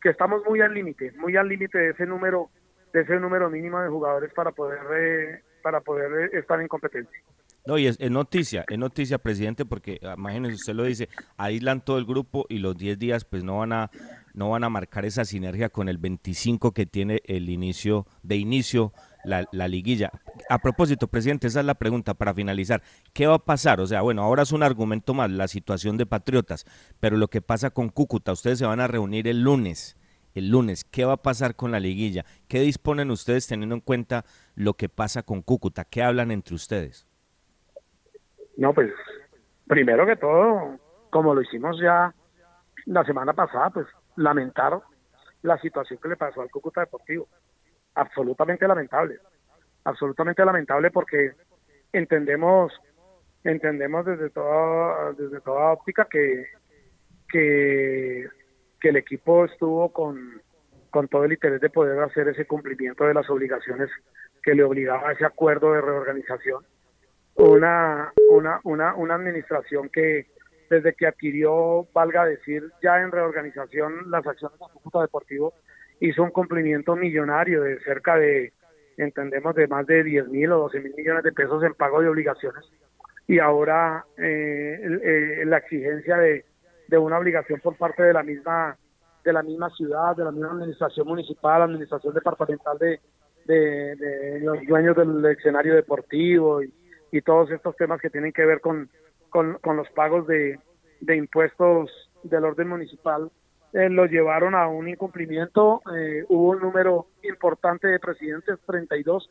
[0.00, 2.50] que estamos muy al límite, muy al límite de ese número,
[2.92, 7.20] de ese número mínimo de jugadores para poder, eh, para poder estar en competencia.
[7.64, 11.98] No, y es, noticia, es noticia, presidente, porque ah, imagínese, usted lo dice, aíslan todo
[11.98, 13.90] el grupo y los 10 días pues no van a
[14.34, 18.92] no van a marcar esa sinergia con el 25 que tiene el inicio de inicio
[19.24, 20.10] la, la, liguilla.
[20.48, 22.82] A propósito, presidente, esa es la pregunta para finalizar.
[23.12, 23.80] ¿Qué va a pasar?
[23.80, 26.64] O sea, bueno, ahora es un argumento más la situación de Patriotas,
[26.98, 29.96] pero lo que pasa con Cúcuta, ustedes se van a reunir el lunes.
[30.34, 32.24] El lunes, ¿qué va a pasar con la liguilla?
[32.48, 35.84] ¿Qué disponen ustedes teniendo en cuenta lo que pasa con Cúcuta?
[35.84, 37.06] ¿Qué hablan entre ustedes?
[38.56, 38.92] No, pues
[39.66, 40.78] primero que todo,
[41.10, 42.14] como lo hicimos ya
[42.86, 43.86] la semana pasada, pues
[44.16, 44.80] lamentar
[45.42, 47.28] la situación que le pasó al Cúcuta Deportivo.
[47.94, 49.18] Absolutamente lamentable.
[49.84, 51.32] Absolutamente lamentable porque
[51.92, 52.72] entendemos
[53.44, 56.46] entendemos desde toda desde toda óptica que
[57.32, 58.28] que,
[58.82, 60.42] el equipo estuvo con,
[60.90, 63.88] con todo el interés de poder hacer ese cumplimiento de las obligaciones
[64.42, 66.64] que le obligaba a ese acuerdo de reorganización
[67.36, 70.26] una, una, una, una administración que
[70.68, 75.52] desde que adquirió, valga decir, ya en reorganización las acciones del Cúcuta Deportivo,
[76.00, 78.52] hizo un cumplimiento millonario de cerca de,
[78.96, 82.08] entendemos, de más de 10 mil o 12 mil millones de pesos en pago de
[82.08, 82.64] obligaciones.
[83.28, 86.44] Y ahora eh, eh, la exigencia de,
[86.88, 88.76] de una obligación por parte de la misma
[89.24, 92.98] de la misma ciudad, de la misma administración municipal, administración departamental de,
[93.44, 96.72] de, de los dueños del escenario deportivo y,
[97.12, 98.88] y todos estos temas que tienen que ver con,
[99.28, 100.58] con, los pagos de,
[101.00, 101.90] de, impuestos
[102.24, 103.30] del orden municipal
[103.74, 105.82] eh, lo llevaron a un incumplimiento.
[105.94, 109.30] Eh, hubo un número importante de presidentes, 32,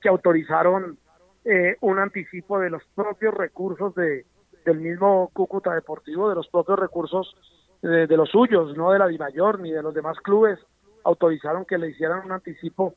[0.00, 0.98] que autorizaron
[1.44, 4.24] eh, un anticipo de los propios recursos de,
[4.64, 7.36] del mismo Cúcuta Deportivo, de los propios recursos
[7.82, 10.58] de, de los suyos, no de la Dimayor ni de los demás clubes,
[11.04, 12.94] autorizaron que le hicieran un anticipo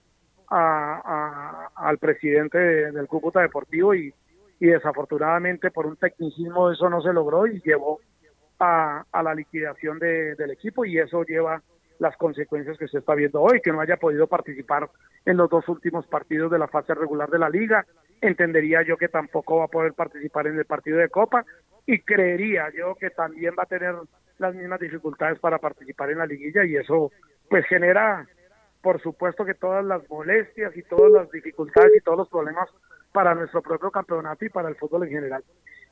[0.56, 4.14] a, al presidente del Cúcuta Deportivo y,
[4.60, 8.00] y desafortunadamente por un tecnicismo eso no se logró y llevó
[8.60, 11.62] a, a la liquidación de, del equipo y eso lleva
[12.00, 14.90] las consecuencias que se está viendo hoy, que no haya podido participar
[15.26, 17.86] en los dos últimos partidos de la fase regular de la liga.
[18.22, 21.46] Entendería yo que tampoco va a poder participar en el partido de Copa
[21.86, 23.96] y creería yo que también va a tener
[24.38, 27.12] las mismas dificultades para participar en la liguilla y eso
[27.50, 28.26] pues genera
[28.84, 32.70] por supuesto que todas las molestias y todas las dificultades y todos los problemas
[33.14, 35.44] para nuestro propio campeonato y para el fútbol en general.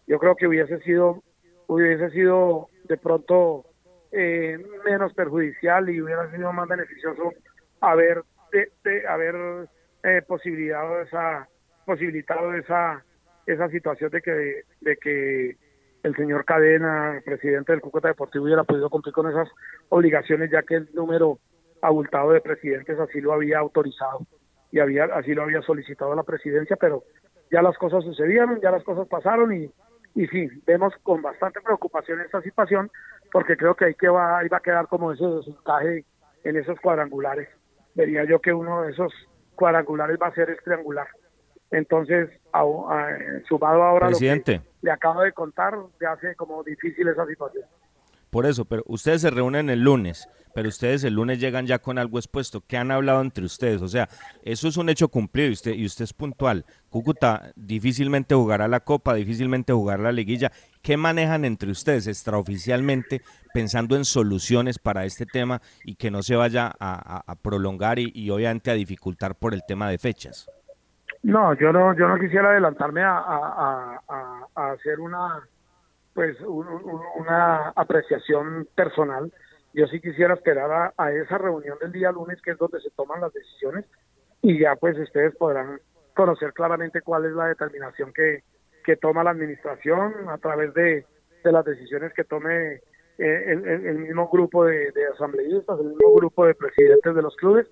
[0.08, 1.24] Yo creo que hubiese sido,
[1.68, 3.64] hubiese sido de pronto
[4.12, 7.32] eh, menos perjudicial y hubiera sido más beneficioso
[7.80, 9.70] haber, de, haber
[10.04, 11.48] eh, posibilitado esa,
[11.86, 13.06] posibilitado esa,
[13.46, 15.56] esa situación de que, de que
[16.04, 19.48] el señor Cadena, presidente del Cúcuta Deportivo, hubiera podido cumplir con esas
[19.88, 21.40] obligaciones, ya que el número
[21.82, 24.26] abultado de presidentes así lo había autorizado
[24.72, 27.04] y había así lo había solicitado la presidencia, pero
[27.52, 29.70] ya las cosas sucedieron, ya las cosas pasaron y,
[30.16, 32.90] y sí, vemos con bastante preocupación esta situación
[33.32, 36.06] porque creo que ahí, que va, ahí va a quedar como ese desencaje
[36.44, 37.50] en esos cuadrangulares.
[37.96, 39.14] Vería yo que uno de esos
[39.56, 41.08] cuadrangulares va a ser el triangular.
[41.72, 42.30] Entonces,
[43.48, 47.64] sumado ahora lo que le acabo de contar, se hace como difícil esa situación.
[48.32, 50.26] Por eso, pero ustedes se reúnen el lunes,
[50.56, 52.64] pero ustedes el lunes llegan ya con algo expuesto.
[52.66, 53.82] ¿Qué han hablado entre ustedes?
[53.82, 54.08] O sea,
[54.42, 56.66] eso es un hecho cumplido y usted, y usted es puntual.
[56.90, 60.50] Cúcuta difícilmente jugará la Copa, difícilmente jugará la liguilla.
[60.82, 63.22] ¿Qué manejan entre ustedes extraoficialmente
[63.54, 68.72] pensando en soluciones para este tema y que no se vaya a, prolongar y, obviamente
[68.72, 70.50] a dificultar por el tema de fechas?
[71.22, 74.00] No, yo no, yo no quisiera adelantarme a
[74.56, 75.44] hacer una
[76.14, 79.32] pues una apreciación personal.
[79.74, 83.22] Yo sí quisiera esperar a, esa reunión del día lunes, que es donde se toman
[83.22, 83.86] las decisiones,
[84.42, 85.80] y ya pues ustedes podrán
[86.16, 88.44] conocer claramente cuál es la determinación que,
[88.84, 91.06] que toma la administración a través de,
[91.44, 92.82] de las decisiones que tome
[93.18, 97.68] eh, el, mismo grupo de, de, asambleístas, el mismo grupo de presidentes de los clubes,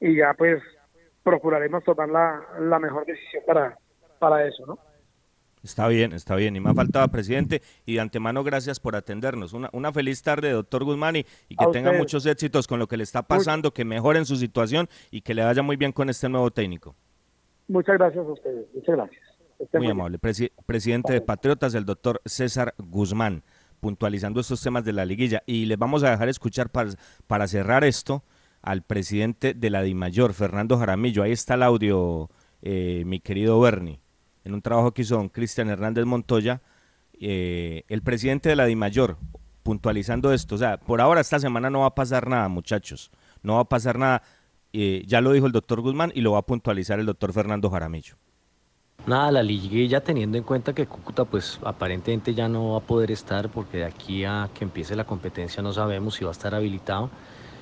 [0.00, 0.62] y ya pues
[1.22, 3.78] procuraremos tomar la, la mejor decisión para,
[4.18, 4.78] para eso, ¿no?
[5.68, 6.56] Está bien, está bien.
[6.56, 7.60] Y me ha faltado, presidente.
[7.84, 9.52] Y de antemano, gracias por atendernos.
[9.52, 13.04] Una, una feliz tarde, doctor Guzmán, y, que tenga muchos éxitos con lo que le
[13.04, 16.50] está pasando, que mejoren su situación y que le vaya muy bien con este nuevo
[16.50, 16.96] técnico.
[17.68, 18.66] Muchas gracias a ustedes.
[18.74, 19.22] Muchas gracias.
[19.74, 20.18] muy, amable.
[20.64, 23.42] presidente de Patriotas, el doctor César Guzmán,
[23.78, 25.42] puntualizando estos temas de la liguilla.
[25.44, 26.92] Y les vamos a dejar escuchar para,
[27.26, 28.24] para cerrar esto
[28.62, 31.24] al presidente de la DIMAYOR, Fernando Jaramillo.
[31.24, 32.30] Ahí está el audio,
[32.62, 34.00] eh, mi querido Bernie
[34.48, 36.62] en un trabajo que hizo don Cristian Hernández Montoya,
[37.20, 39.18] eh, el presidente de la DIMAYOR,
[39.62, 40.54] puntualizando esto.
[40.54, 43.10] O sea, por ahora esta semana no va a pasar nada, muchachos.
[43.42, 44.22] No va a pasar nada.
[44.72, 47.68] Eh, ya lo dijo el doctor Guzmán y lo va a puntualizar el doctor Fernando
[47.70, 48.14] Jaramillo.
[49.06, 53.10] Nada, la liguilla teniendo en cuenta que Cúcuta pues aparentemente ya no va a poder
[53.10, 56.54] estar porque de aquí a que empiece la competencia no sabemos si va a estar
[56.54, 57.10] habilitado.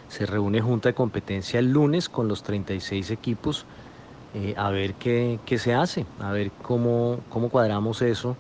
[0.09, 3.67] Se reúne junta de competencia el lunes con los 36 equipos
[4.35, 8.37] eh, a ver qué, se hace, a ver cómo, cómo cuadramos eso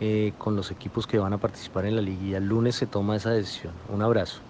[0.00, 2.38] eh, con los equipos que van a participar en la liguilla.
[2.38, 3.72] El lunes se toma esa decisión.
[3.88, 4.40] Un abrazo.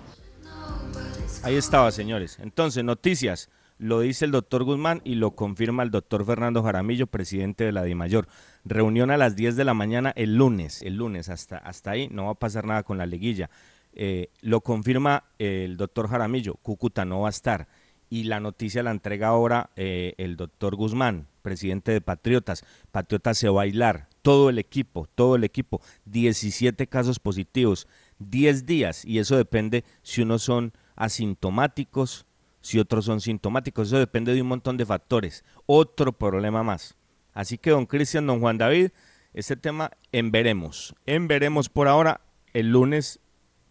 [1.43, 2.39] Ahí estaba, señores.
[2.41, 3.51] Entonces, noticias.
[3.78, 7.83] Lo dice el doctor Guzmán y lo confirma el doctor Fernando Jaramillo, presidente de la
[7.83, 8.28] DIMAYOR.
[8.64, 10.83] Reunión a las 10 de la mañana el lunes.
[10.83, 13.51] El lunes, hasta, hasta ahí no va a pasar nada con la liguilla.
[13.95, 16.55] Eh, lo confirma el doctor Jaramillo.
[16.62, 17.66] Cúcuta no va a estar
[18.12, 22.62] y la noticia la entrega ahora eh, el doctor Guzmán, presidente de Patriotas.
[22.90, 27.88] Patriotas se va a bailar, todo el equipo, todo el equipo, 17 casos positivos,
[28.18, 32.26] 10 días, y eso depende si unos son asintomáticos,
[32.60, 35.42] si otros son sintomáticos, eso depende de un montón de factores.
[35.64, 36.96] Otro problema más.
[37.32, 38.90] Así que, don Cristian, don Juan David,
[39.32, 40.94] este tema en veremos.
[41.06, 42.20] En veremos por ahora,
[42.52, 43.20] el lunes,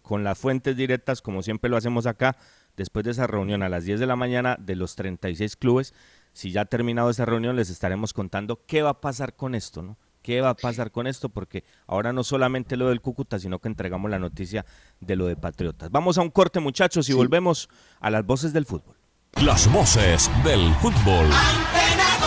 [0.02, 2.38] con las fuentes directas, como siempre lo hacemos acá,
[2.78, 5.94] después de esa reunión a las 10 de la mañana de los 36 clubes.
[6.34, 9.82] Si ya ha terminado esa reunión, les estaremos contando qué va a pasar con esto,
[9.82, 9.98] ¿no?
[10.22, 11.30] ¿Qué va a pasar con esto?
[11.30, 14.66] Porque ahora no solamente lo del Cúcuta, sino que entregamos la noticia
[15.00, 15.90] de lo de Patriotas.
[15.90, 17.70] Vamos a un corte, muchachos, y volvemos
[18.00, 18.96] a las voces del fútbol.
[19.42, 21.28] Las voces del fútbol.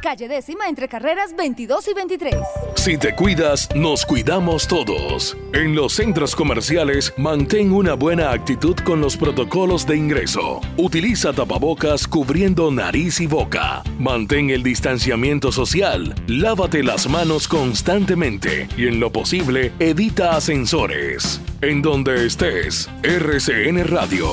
[0.00, 2.34] calle décima entre carreras 22 y 23.
[2.76, 5.36] Si te cuidas, nos cuidamos todos.
[5.52, 10.60] En los centros comerciales, mantén una buena actitud con los protocolos de ingreso.
[10.76, 13.82] Utiliza tapabocas cubriendo nariz y boca.
[13.98, 16.14] Mantén el distanciamiento social.
[16.26, 21.40] Lávate las manos constantemente y en lo posible evita ascensores.
[21.60, 24.28] En donde estés, RCN Radio.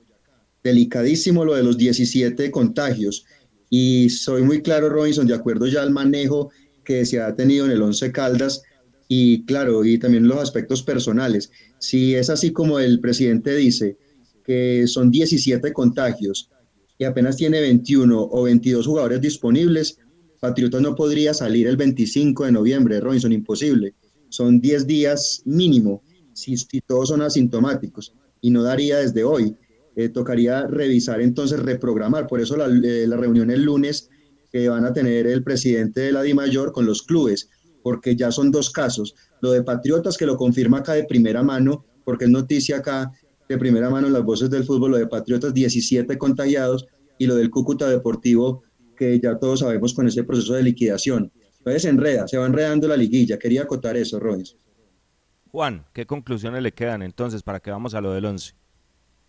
[0.63, 3.25] delicadísimo lo de los 17 contagios.
[3.69, 6.51] Y soy muy claro, Robinson, de acuerdo ya al manejo
[6.83, 8.63] que se ha tenido en el Once Caldas
[9.07, 11.51] y claro, y también los aspectos personales.
[11.79, 13.97] Si es así como el presidente dice,
[14.45, 16.49] que son 17 contagios
[16.97, 19.99] y apenas tiene 21 o 22 jugadores disponibles,
[20.39, 23.95] Patriotas no podría salir el 25 de noviembre, Robinson, imposible.
[24.29, 26.03] Son 10 días mínimo
[26.33, 26.55] si,
[26.85, 29.55] todos son asintomáticos y no daría desde hoy.
[29.99, 32.27] Eh, tocaría revisar entonces, reprogramar.
[32.27, 34.11] Por eso la, eh, la, reunión el lunes
[34.51, 37.49] que van a tener el presidente de la DIMAYOR con los clubes,
[37.81, 39.15] porque ya son dos casos.
[39.41, 43.11] Lo de Patriotas que lo confirma acá de primera mano, porque es noticia acá
[43.49, 46.85] de primera mano las voces del fútbol, lo de Patriotas, 17 contagiados,
[47.17, 48.61] y lo del Cúcuta Deportivo,
[48.95, 51.31] que ya todos sabemos con ese proceso de liquidación.
[51.57, 53.39] Entonces se enreda, se va enredando la liguilla.
[53.39, 54.57] Quería acotar eso, Royce.
[55.49, 58.53] Juan, ¿qué conclusiones le quedan entonces para que vamos a lo del 11?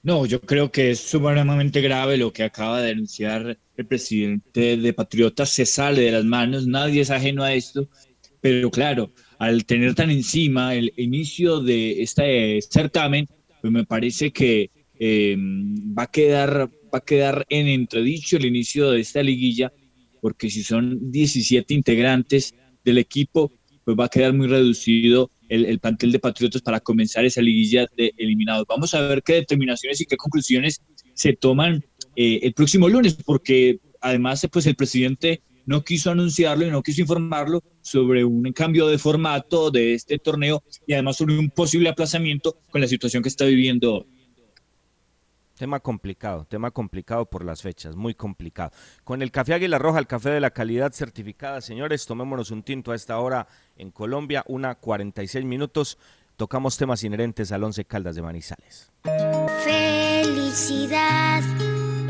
[0.03, 4.93] No, yo creo que es sumamente grave lo que acaba de denunciar el presidente de
[4.93, 5.51] Patriotas.
[5.51, 7.89] Se sale de las manos, nadie es ajeno a esto,
[8.41, 13.27] pero claro, al tener tan encima el inicio de este certamen,
[13.61, 18.91] pues me parece que em, va, a quedar, va a quedar en entredicho el inicio
[18.93, 19.73] de esta liguilla,
[20.21, 23.53] porque si son 17 integrantes del equipo,
[23.85, 27.87] pues va a quedar muy reducido el, el plantel de Patriotas para comenzar esa liguilla
[27.97, 28.67] de eliminados.
[28.69, 30.83] Vamos a ver qué determinaciones y qué conclusiones
[31.15, 31.85] se toman
[32.17, 37.03] eh, el próximo lunes, porque además pues el presidente no quiso anunciarlo y no quiso
[37.03, 42.59] informarlo sobre un cambio de formato de este torneo y además sobre un posible aplazamiento
[42.71, 44.07] con la situación que está viviendo
[45.59, 48.71] Tema complicado, tema complicado por las fechas, muy complicado.
[49.03, 52.93] Con el café Águila Roja, el café de la calidad certificada, señores, tomémonos un tinto
[52.93, 53.49] a esta hora
[53.79, 55.99] en Colombia, una 46 minutos.
[56.37, 58.93] Tocamos temas inherentes al Once Caldas de Manizales.
[59.65, 61.43] Felicidad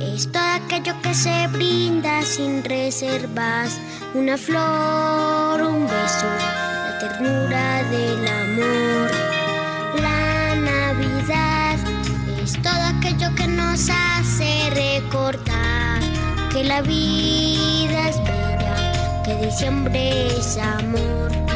[0.01, 3.81] es todo aquello que se brinda sin reservas.
[4.15, 9.11] Una flor, un beso, la ternura del amor.
[10.03, 11.79] La Navidad
[12.43, 16.03] es todo aquello que nos hace recordar
[16.53, 21.48] que la vida es bella, que diciembre es amor.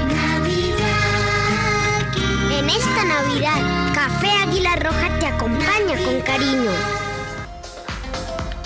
[2.63, 6.71] En esta Navidad, Café Águila Roja te acompaña con cariño.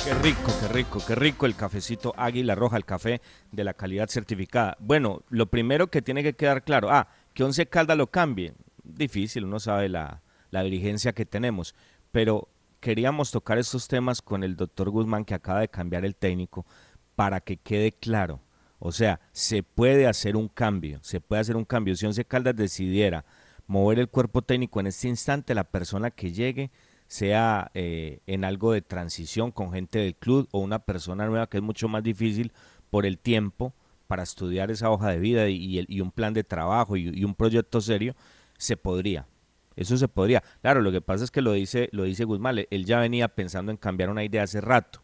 [0.04, 4.10] Qué rico, qué rico, qué rico el cafecito Águila Roja, el café de la calidad
[4.10, 4.76] certificada.
[4.80, 8.52] Bueno, lo primero que tiene que quedar claro, ah, que Once Calda lo cambie.
[8.84, 10.20] Difícil, uno sabe la,
[10.50, 11.74] la dirigencia que tenemos,
[12.12, 12.48] pero
[12.80, 16.66] queríamos tocar estos temas con el doctor Guzmán que acaba de cambiar el técnico
[17.14, 18.42] para que quede claro.
[18.78, 21.96] O sea, se puede hacer un cambio, se puede hacer un cambio.
[21.96, 23.24] Si Once Caldas decidiera
[23.66, 26.70] mover el cuerpo técnico en este instante, la persona que llegue
[27.08, 31.58] sea eh, en algo de transición con gente del club o una persona nueva que
[31.58, 32.52] es mucho más difícil
[32.90, 33.74] por el tiempo
[34.06, 38.14] para estudiar esa hoja de vida y, un plan de trabajo y, un proyecto serio,
[38.56, 39.26] se podría.
[39.74, 40.42] Eso se podría.
[40.62, 43.70] Claro, lo que pasa es que lo dice, lo dice Guzmán, él ya venía pensando
[43.72, 45.02] en cambiar una idea hace rato.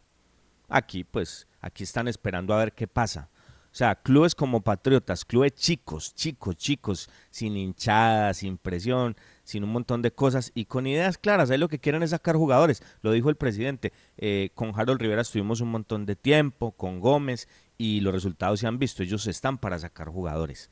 [0.69, 3.29] Aquí, pues, aquí están esperando a ver qué pasa.
[3.73, 9.71] O sea, clubes como Patriotas, clubes chicos, chicos, chicos, sin hinchada, sin presión, sin un
[9.71, 11.49] montón de cosas y con ideas claras.
[11.49, 12.83] Ahí lo que quieren es sacar jugadores.
[13.01, 13.91] Lo dijo el presidente.
[14.17, 18.67] Eh, con Harold Rivera estuvimos un montón de tiempo, con Gómez, y los resultados se
[18.67, 19.01] han visto.
[19.01, 20.69] Ellos están para sacar jugadores.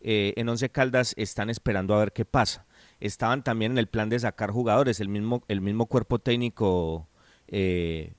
[0.00, 2.64] Eh, en Once Caldas están esperando a ver qué pasa.
[2.98, 5.00] Estaban también en el plan de sacar jugadores.
[5.00, 7.10] El mismo, el mismo cuerpo técnico
[7.46, 8.14] eh,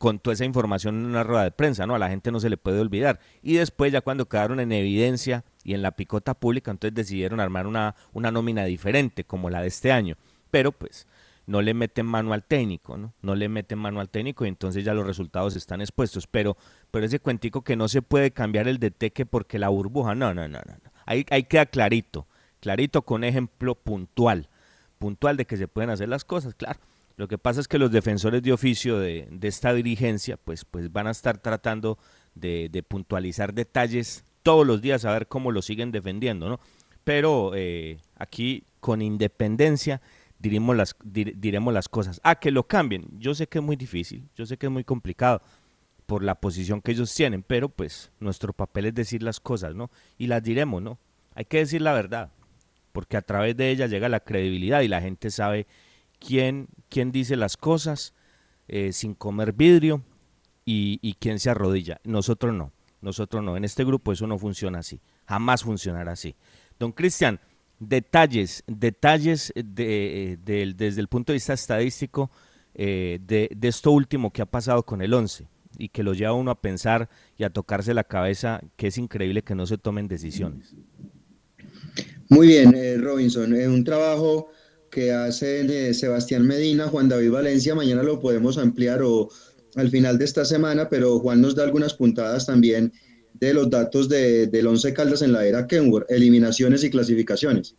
[0.00, 1.94] contó esa información en una rueda de prensa, ¿no?
[1.94, 3.20] A la gente no se le puede olvidar.
[3.42, 7.66] Y después, ya cuando quedaron en evidencia y en la picota pública, entonces decidieron armar
[7.66, 10.16] una, una nómina diferente, como la de este año.
[10.50, 11.06] Pero pues
[11.44, 13.12] no le meten mano al técnico, ¿no?
[13.20, 16.26] No le meten mano al técnico y entonces ya los resultados están expuestos.
[16.26, 16.56] Pero,
[16.90, 20.32] pero ese cuentico que no se puede cambiar el de que porque la burbuja, no,
[20.32, 20.90] no, no, no.
[21.04, 22.26] Ahí, ahí queda clarito,
[22.60, 24.48] clarito con ejemplo puntual,
[24.98, 26.80] puntual de que se pueden hacer las cosas, claro
[27.20, 31.06] lo que pasa es que los defensores de oficio de, esta dirigencia pues, pues van
[31.06, 31.98] a estar tratando
[32.34, 36.60] de, puntualizar detalles todos los días a ver cómo lo siguen defendiendo, ¿no?
[37.04, 40.00] Pero eh, aquí con independencia
[40.38, 42.22] diremos las, diremos las cosas.
[42.24, 43.06] Ah, que lo cambien.
[43.18, 45.42] Yo sé que es muy difícil, yo sé que es muy complicado
[46.06, 49.90] por la posición que ellos tienen, pero pues nuestro papel es decir las cosas, ¿no?
[50.16, 50.98] Y las diremos, ¿no?
[51.34, 52.30] Hay que decir la verdad,
[52.92, 55.66] porque a través de ella llega la credibilidad y la gente sabe
[56.20, 58.14] quién, quién dice las cosas
[58.68, 60.02] eh, sin comer vidrio
[60.64, 62.00] y, y quién se arrodilla.
[62.04, 63.56] Nosotros no, nosotros no.
[63.56, 66.36] En este grupo eso no funciona así, jamás funcionará así.
[66.78, 67.40] Don Cristian,
[67.80, 72.30] detalles, detalles de, desde el punto de vista estadístico
[72.74, 75.48] eh, de, de, esto último que ha pasado con el 11
[75.78, 79.42] y que lo lleva uno a pensar y a tocarse la cabeza que es increíble
[79.42, 80.74] que no se tomen decisiones.
[82.28, 84.50] Muy bien, eh, Robinson, un trabajo
[84.90, 89.30] que hacen eh, Sebastián Medina, Juan David Valencia, mañana lo podemos ampliar o
[89.76, 92.92] al final de esta semana, pero Juan nos da algunas puntadas también
[93.34, 97.76] de los datos de, del Once Caldas en la era Kenworth, eliminaciones y clasificaciones.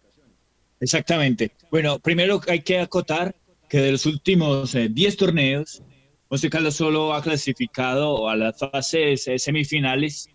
[0.79, 1.51] Exactamente.
[1.69, 3.35] Bueno, primero hay que acotar
[3.69, 5.83] que de los últimos 10 eh, torneos,
[6.29, 10.29] Once Caldas solo ha clasificado a las fases eh, semifinales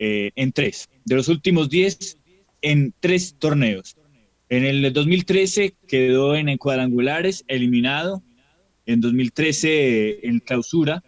[0.00, 0.88] en tres.
[1.04, 2.18] De los últimos 10,
[2.62, 3.97] en tres torneos.
[4.50, 8.22] En el 2013 quedó en cuadrangulares, eliminado.
[8.86, 11.02] En 2013 en clausura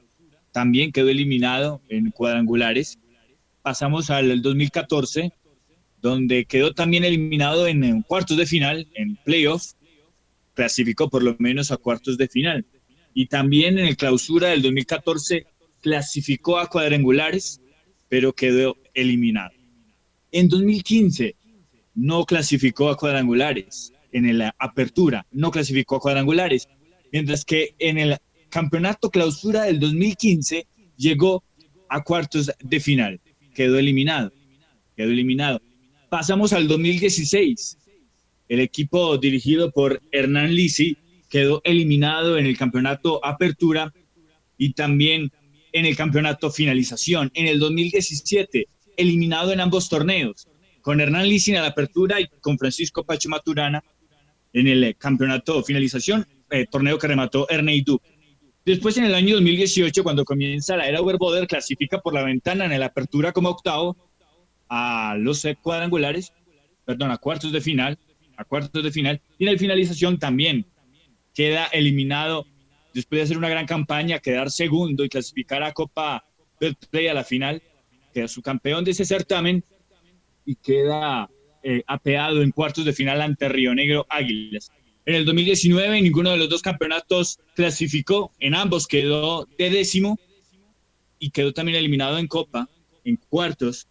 [0.53, 2.99] también quedó eliminado en cuadrangulares.
[3.63, 5.33] Pasamos al 2014,
[6.03, 9.73] donde quedó también eliminado en, cuartos de final, en playoff.
[10.53, 12.67] Clasificó por lo menos a cuartos de final.
[13.15, 15.47] Y también en el clausura del 2014
[15.81, 17.63] clasificó a cuadrangulares,
[18.11, 19.53] pero quedó eliminado.
[20.31, 21.37] En 2015
[22.01, 23.93] no clasificó a cuadrangulares.
[24.13, 26.67] En la apertura no clasificó a cuadrangulares.
[27.13, 28.17] Mientras que en el
[28.49, 31.45] campeonato clausura del 2015 llegó
[31.89, 33.21] a cuartos de final.
[33.55, 34.33] Quedó eliminado.
[34.97, 35.61] Quedó eliminado.
[36.09, 37.77] Pasamos al 2016.
[38.49, 40.97] El equipo dirigido por Hernán Lisi
[41.29, 43.93] quedó eliminado en el campeonato apertura
[44.57, 45.31] y también
[45.73, 47.31] en el campeonato finalización.
[47.35, 50.49] En el 2017, eliminado en ambos torneos
[50.81, 53.83] con Hernán Licina en la apertura y con Francisco Pacho Maturana
[54.53, 57.85] en el eh, campeonato finalización, eh, torneo que remató Ernei.
[58.65, 62.79] Después, en el año 2018, cuando comienza la era Overboder, clasifica por la ventana en
[62.79, 63.97] la apertura como octavo
[64.69, 66.33] a los cuadrangulares,
[66.85, 67.99] perdón, a cuartos de final,
[68.37, 70.67] a cuartos de final, y en la finalización también
[71.35, 72.47] queda eliminado
[72.93, 76.25] después de hacer una gran campaña, quedar segundo y clasificar a Copa
[76.61, 77.63] del Play a la final,
[78.13, 79.65] queda su campeón de ese certamen
[80.51, 81.31] y queda
[81.63, 84.73] eh, apeado en cuartos de final ante Río Negro Águilas.
[85.07, 90.19] En el 2019 ninguno de los dos campeonatos clasificó, en ambos quedó de décimo
[91.21, 92.69] y quedó también eliminado en Copa,
[93.05, 93.87] en cuartos,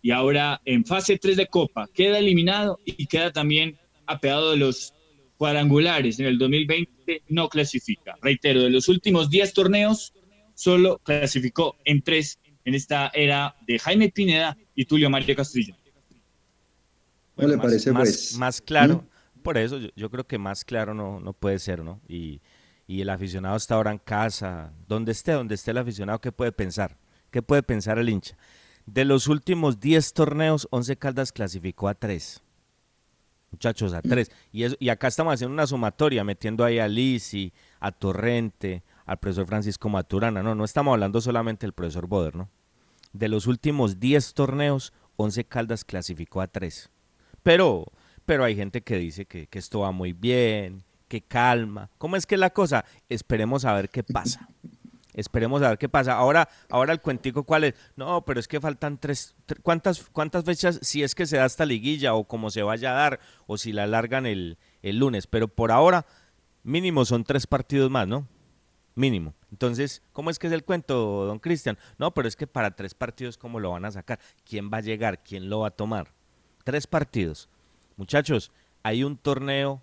[0.00, 4.94] y ahora en fase 3 de Copa queda eliminado y queda también apeado de los
[5.36, 6.18] cuadrangulares.
[6.20, 8.16] En el 2020 no clasifica.
[8.22, 10.14] Reitero, de los últimos 10 torneos,
[10.54, 15.77] solo clasificó en tres en esta era de Jaime Pineda y Tulio Mario Castillo
[17.46, 18.36] le más, parece más, pues?
[18.38, 19.40] Más claro, ¿Mm?
[19.42, 22.00] por eso yo, creo que más claro no, no puede ser, ¿no?
[22.08, 22.40] Y,
[22.88, 26.96] el aficionado está ahora en casa, donde esté, donde esté el aficionado, ¿qué puede pensar?
[27.30, 28.36] ¿Qué puede pensar el hincha?
[28.86, 32.42] De los últimos 10 torneos, 11 Caldas clasificó a 3.
[33.50, 34.30] Muchachos, a 3.
[34.52, 39.46] Y, y acá estamos haciendo una sumatoria, metiendo ahí a Lisi, a Torrente, al profesor
[39.46, 40.42] Francisco Maturana.
[40.42, 42.48] No, no estamos hablando solamente del profesor Boder, ¿no?
[43.12, 46.90] De los últimos 10 torneos, 11 Caldas clasificó a 3.
[47.42, 47.86] Pero,
[48.26, 51.90] pero hay gente que dice que, esto va muy bien, que calma.
[51.98, 52.84] ¿Cómo es que es la cosa?
[53.08, 54.48] Esperemos a ver qué pasa.
[55.14, 56.12] Esperemos a ver qué pasa.
[56.12, 57.74] Ahora, ahora el cuentico cuál es.
[57.96, 60.78] No, pero es que faltan tres, ¿cuántas, cuántas fechas?
[60.82, 63.72] Si es que se da esta liguilla o como se vaya a dar o si
[63.72, 65.26] la alargan el, el lunes.
[65.26, 66.06] Pero por ahora,
[66.62, 68.28] mínimo son tres partidos más, ¿no?
[68.94, 69.34] Mínimo.
[69.50, 71.78] Entonces, ¿cómo es que es el cuento, don Cristian?
[71.98, 74.18] No, pero es que para tres partidos, ¿cómo lo van a sacar?
[74.44, 75.22] ¿Quién va a llegar?
[75.22, 76.12] ¿Quién lo va a tomar?
[76.68, 77.48] Tres partidos.
[77.96, 78.52] Muchachos,
[78.82, 79.80] hay un torneo.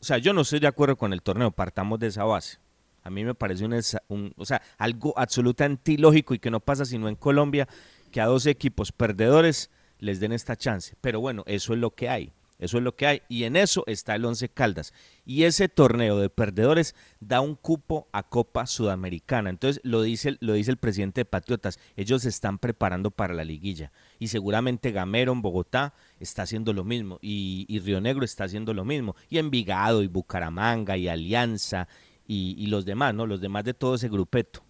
[0.00, 2.58] O sea, yo no estoy de acuerdo con el torneo, partamos de esa base.
[3.02, 3.64] A mí me parece
[4.06, 7.66] un, o sea, algo absolutamente ilógico y que no pasa sino en Colombia,
[8.12, 9.68] que a dos equipos perdedores
[9.98, 10.94] les den esta chance.
[11.00, 12.32] Pero bueno, eso es lo que hay.
[12.62, 13.22] Eso es lo que hay.
[13.28, 14.94] Y en eso está el Once Caldas.
[15.24, 19.50] Y ese torneo de perdedores da un cupo a Copa Sudamericana.
[19.50, 21.78] Entonces lo dice, lo dice el presidente de Patriotas.
[21.96, 23.92] Ellos se están preparando para la liguilla.
[24.18, 27.18] Y seguramente Gamero en Bogotá está haciendo lo mismo.
[27.20, 29.16] Y, y Río Negro está haciendo lo mismo.
[29.28, 31.88] Y Envigado y Bucaramanga y Alianza
[32.26, 33.26] y, los demás, ¿no?
[33.26, 34.62] Los demás de todo ese grupeto.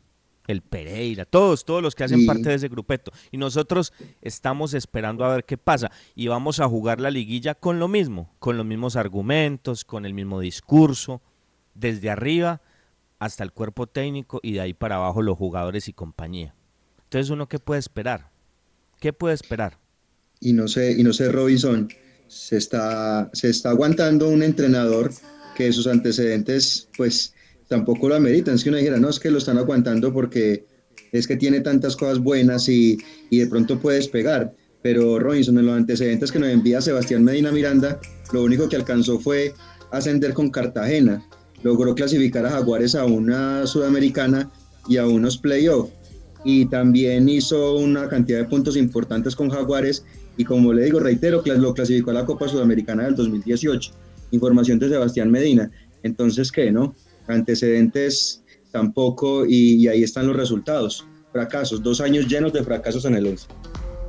[0.46, 3.12] El Pereira, todos, todos los que hacen parte de ese grupeto.
[3.30, 5.90] Y nosotros estamos esperando a ver qué pasa.
[6.14, 10.14] Y vamos a jugar la liguilla con lo mismo, con los mismos argumentos, con el
[10.14, 11.22] mismo discurso,
[11.74, 12.60] desde arriba
[13.18, 16.56] hasta el cuerpo técnico y de ahí para abajo los jugadores y compañía.
[17.04, 18.30] Entonces, ¿uno qué puede esperar?
[18.98, 19.78] ¿Qué puede esperar?
[20.40, 21.88] Y no sé, y no sé, Robinson,
[22.26, 25.12] se está, se está aguantando un entrenador
[25.54, 27.34] que sus antecedentes, pues,
[27.72, 28.54] tampoco lo ameritan.
[28.54, 30.66] Es que uno dijera, no, es que lo están aguantando porque
[31.10, 32.98] es que tiene tantas cosas buenas y,
[33.30, 34.52] y de pronto puede despegar.
[34.82, 37.98] Pero Robinson, en los antecedentes que nos envía Sebastián Medina Miranda,
[38.32, 39.54] lo único que alcanzó fue
[39.90, 41.24] ascender con Cartagena.
[41.62, 44.50] Logró clasificar a Jaguares a una sudamericana
[44.86, 45.92] y a unos playoffs.
[46.44, 50.04] Y también hizo una cantidad de puntos importantes con Jaguares.
[50.36, 53.92] Y como le digo, reitero, lo clasificó a la Copa Sudamericana del 2018.
[54.32, 55.70] Información de Sebastián Medina.
[56.02, 56.94] Entonces, ¿qué, no?
[57.28, 61.06] Antecedentes tampoco, y, ahí están los resultados.
[61.32, 63.46] Fracasos, dos años llenos de fracasos en el 11.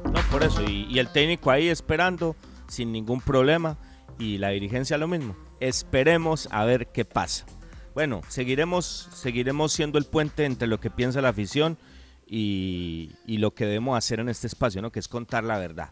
[0.06, 2.36] No, por eso, y, el técnico ahí esperando
[2.68, 3.78] sin ningún problema,
[4.20, 5.36] y la dirigencia lo mismo.
[5.60, 7.46] Esperemos a ver qué pasa.
[7.94, 11.78] Bueno, seguiremos, seguiremos siendo el puente entre lo que piensa la afición
[12.26, 14.92] y, lo que debemos hacer en este espacio, ¿no?
[14.92, 15.92] Que es contar la verdad,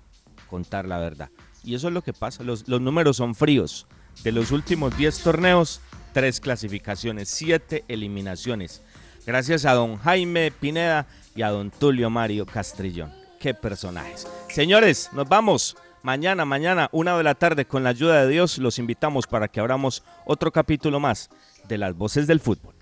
[0.49, 1.29] contar la verdad.
[1.63, 3.87] Y eso es lo que pasa, los, los números son fríos.
[4.23, 5.81] De los últimos 10 torneos,
[6.13, 8.81] tres clasificaciones, siete eliminaciones.
[9.25, 13.11] Gracias a don Jaime Pineda y a don Tulio Mario Castrillón.
[13.39, 14.27] Qué personajes.
[14.49, 15.75] Señores, nos vamos.
[16.03, 19.59] Mañana, mañana, una de la tarde, con la ayuda de Dios, los invitamos para que
[19.59, 21.29] abramos otro capítulo más
[21.67, 22.73] de las voces del fútbol.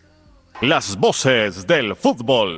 [0.62, 2.56] Las voces del fútbol.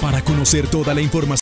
[0.00, 1.22] Para conocer toda la información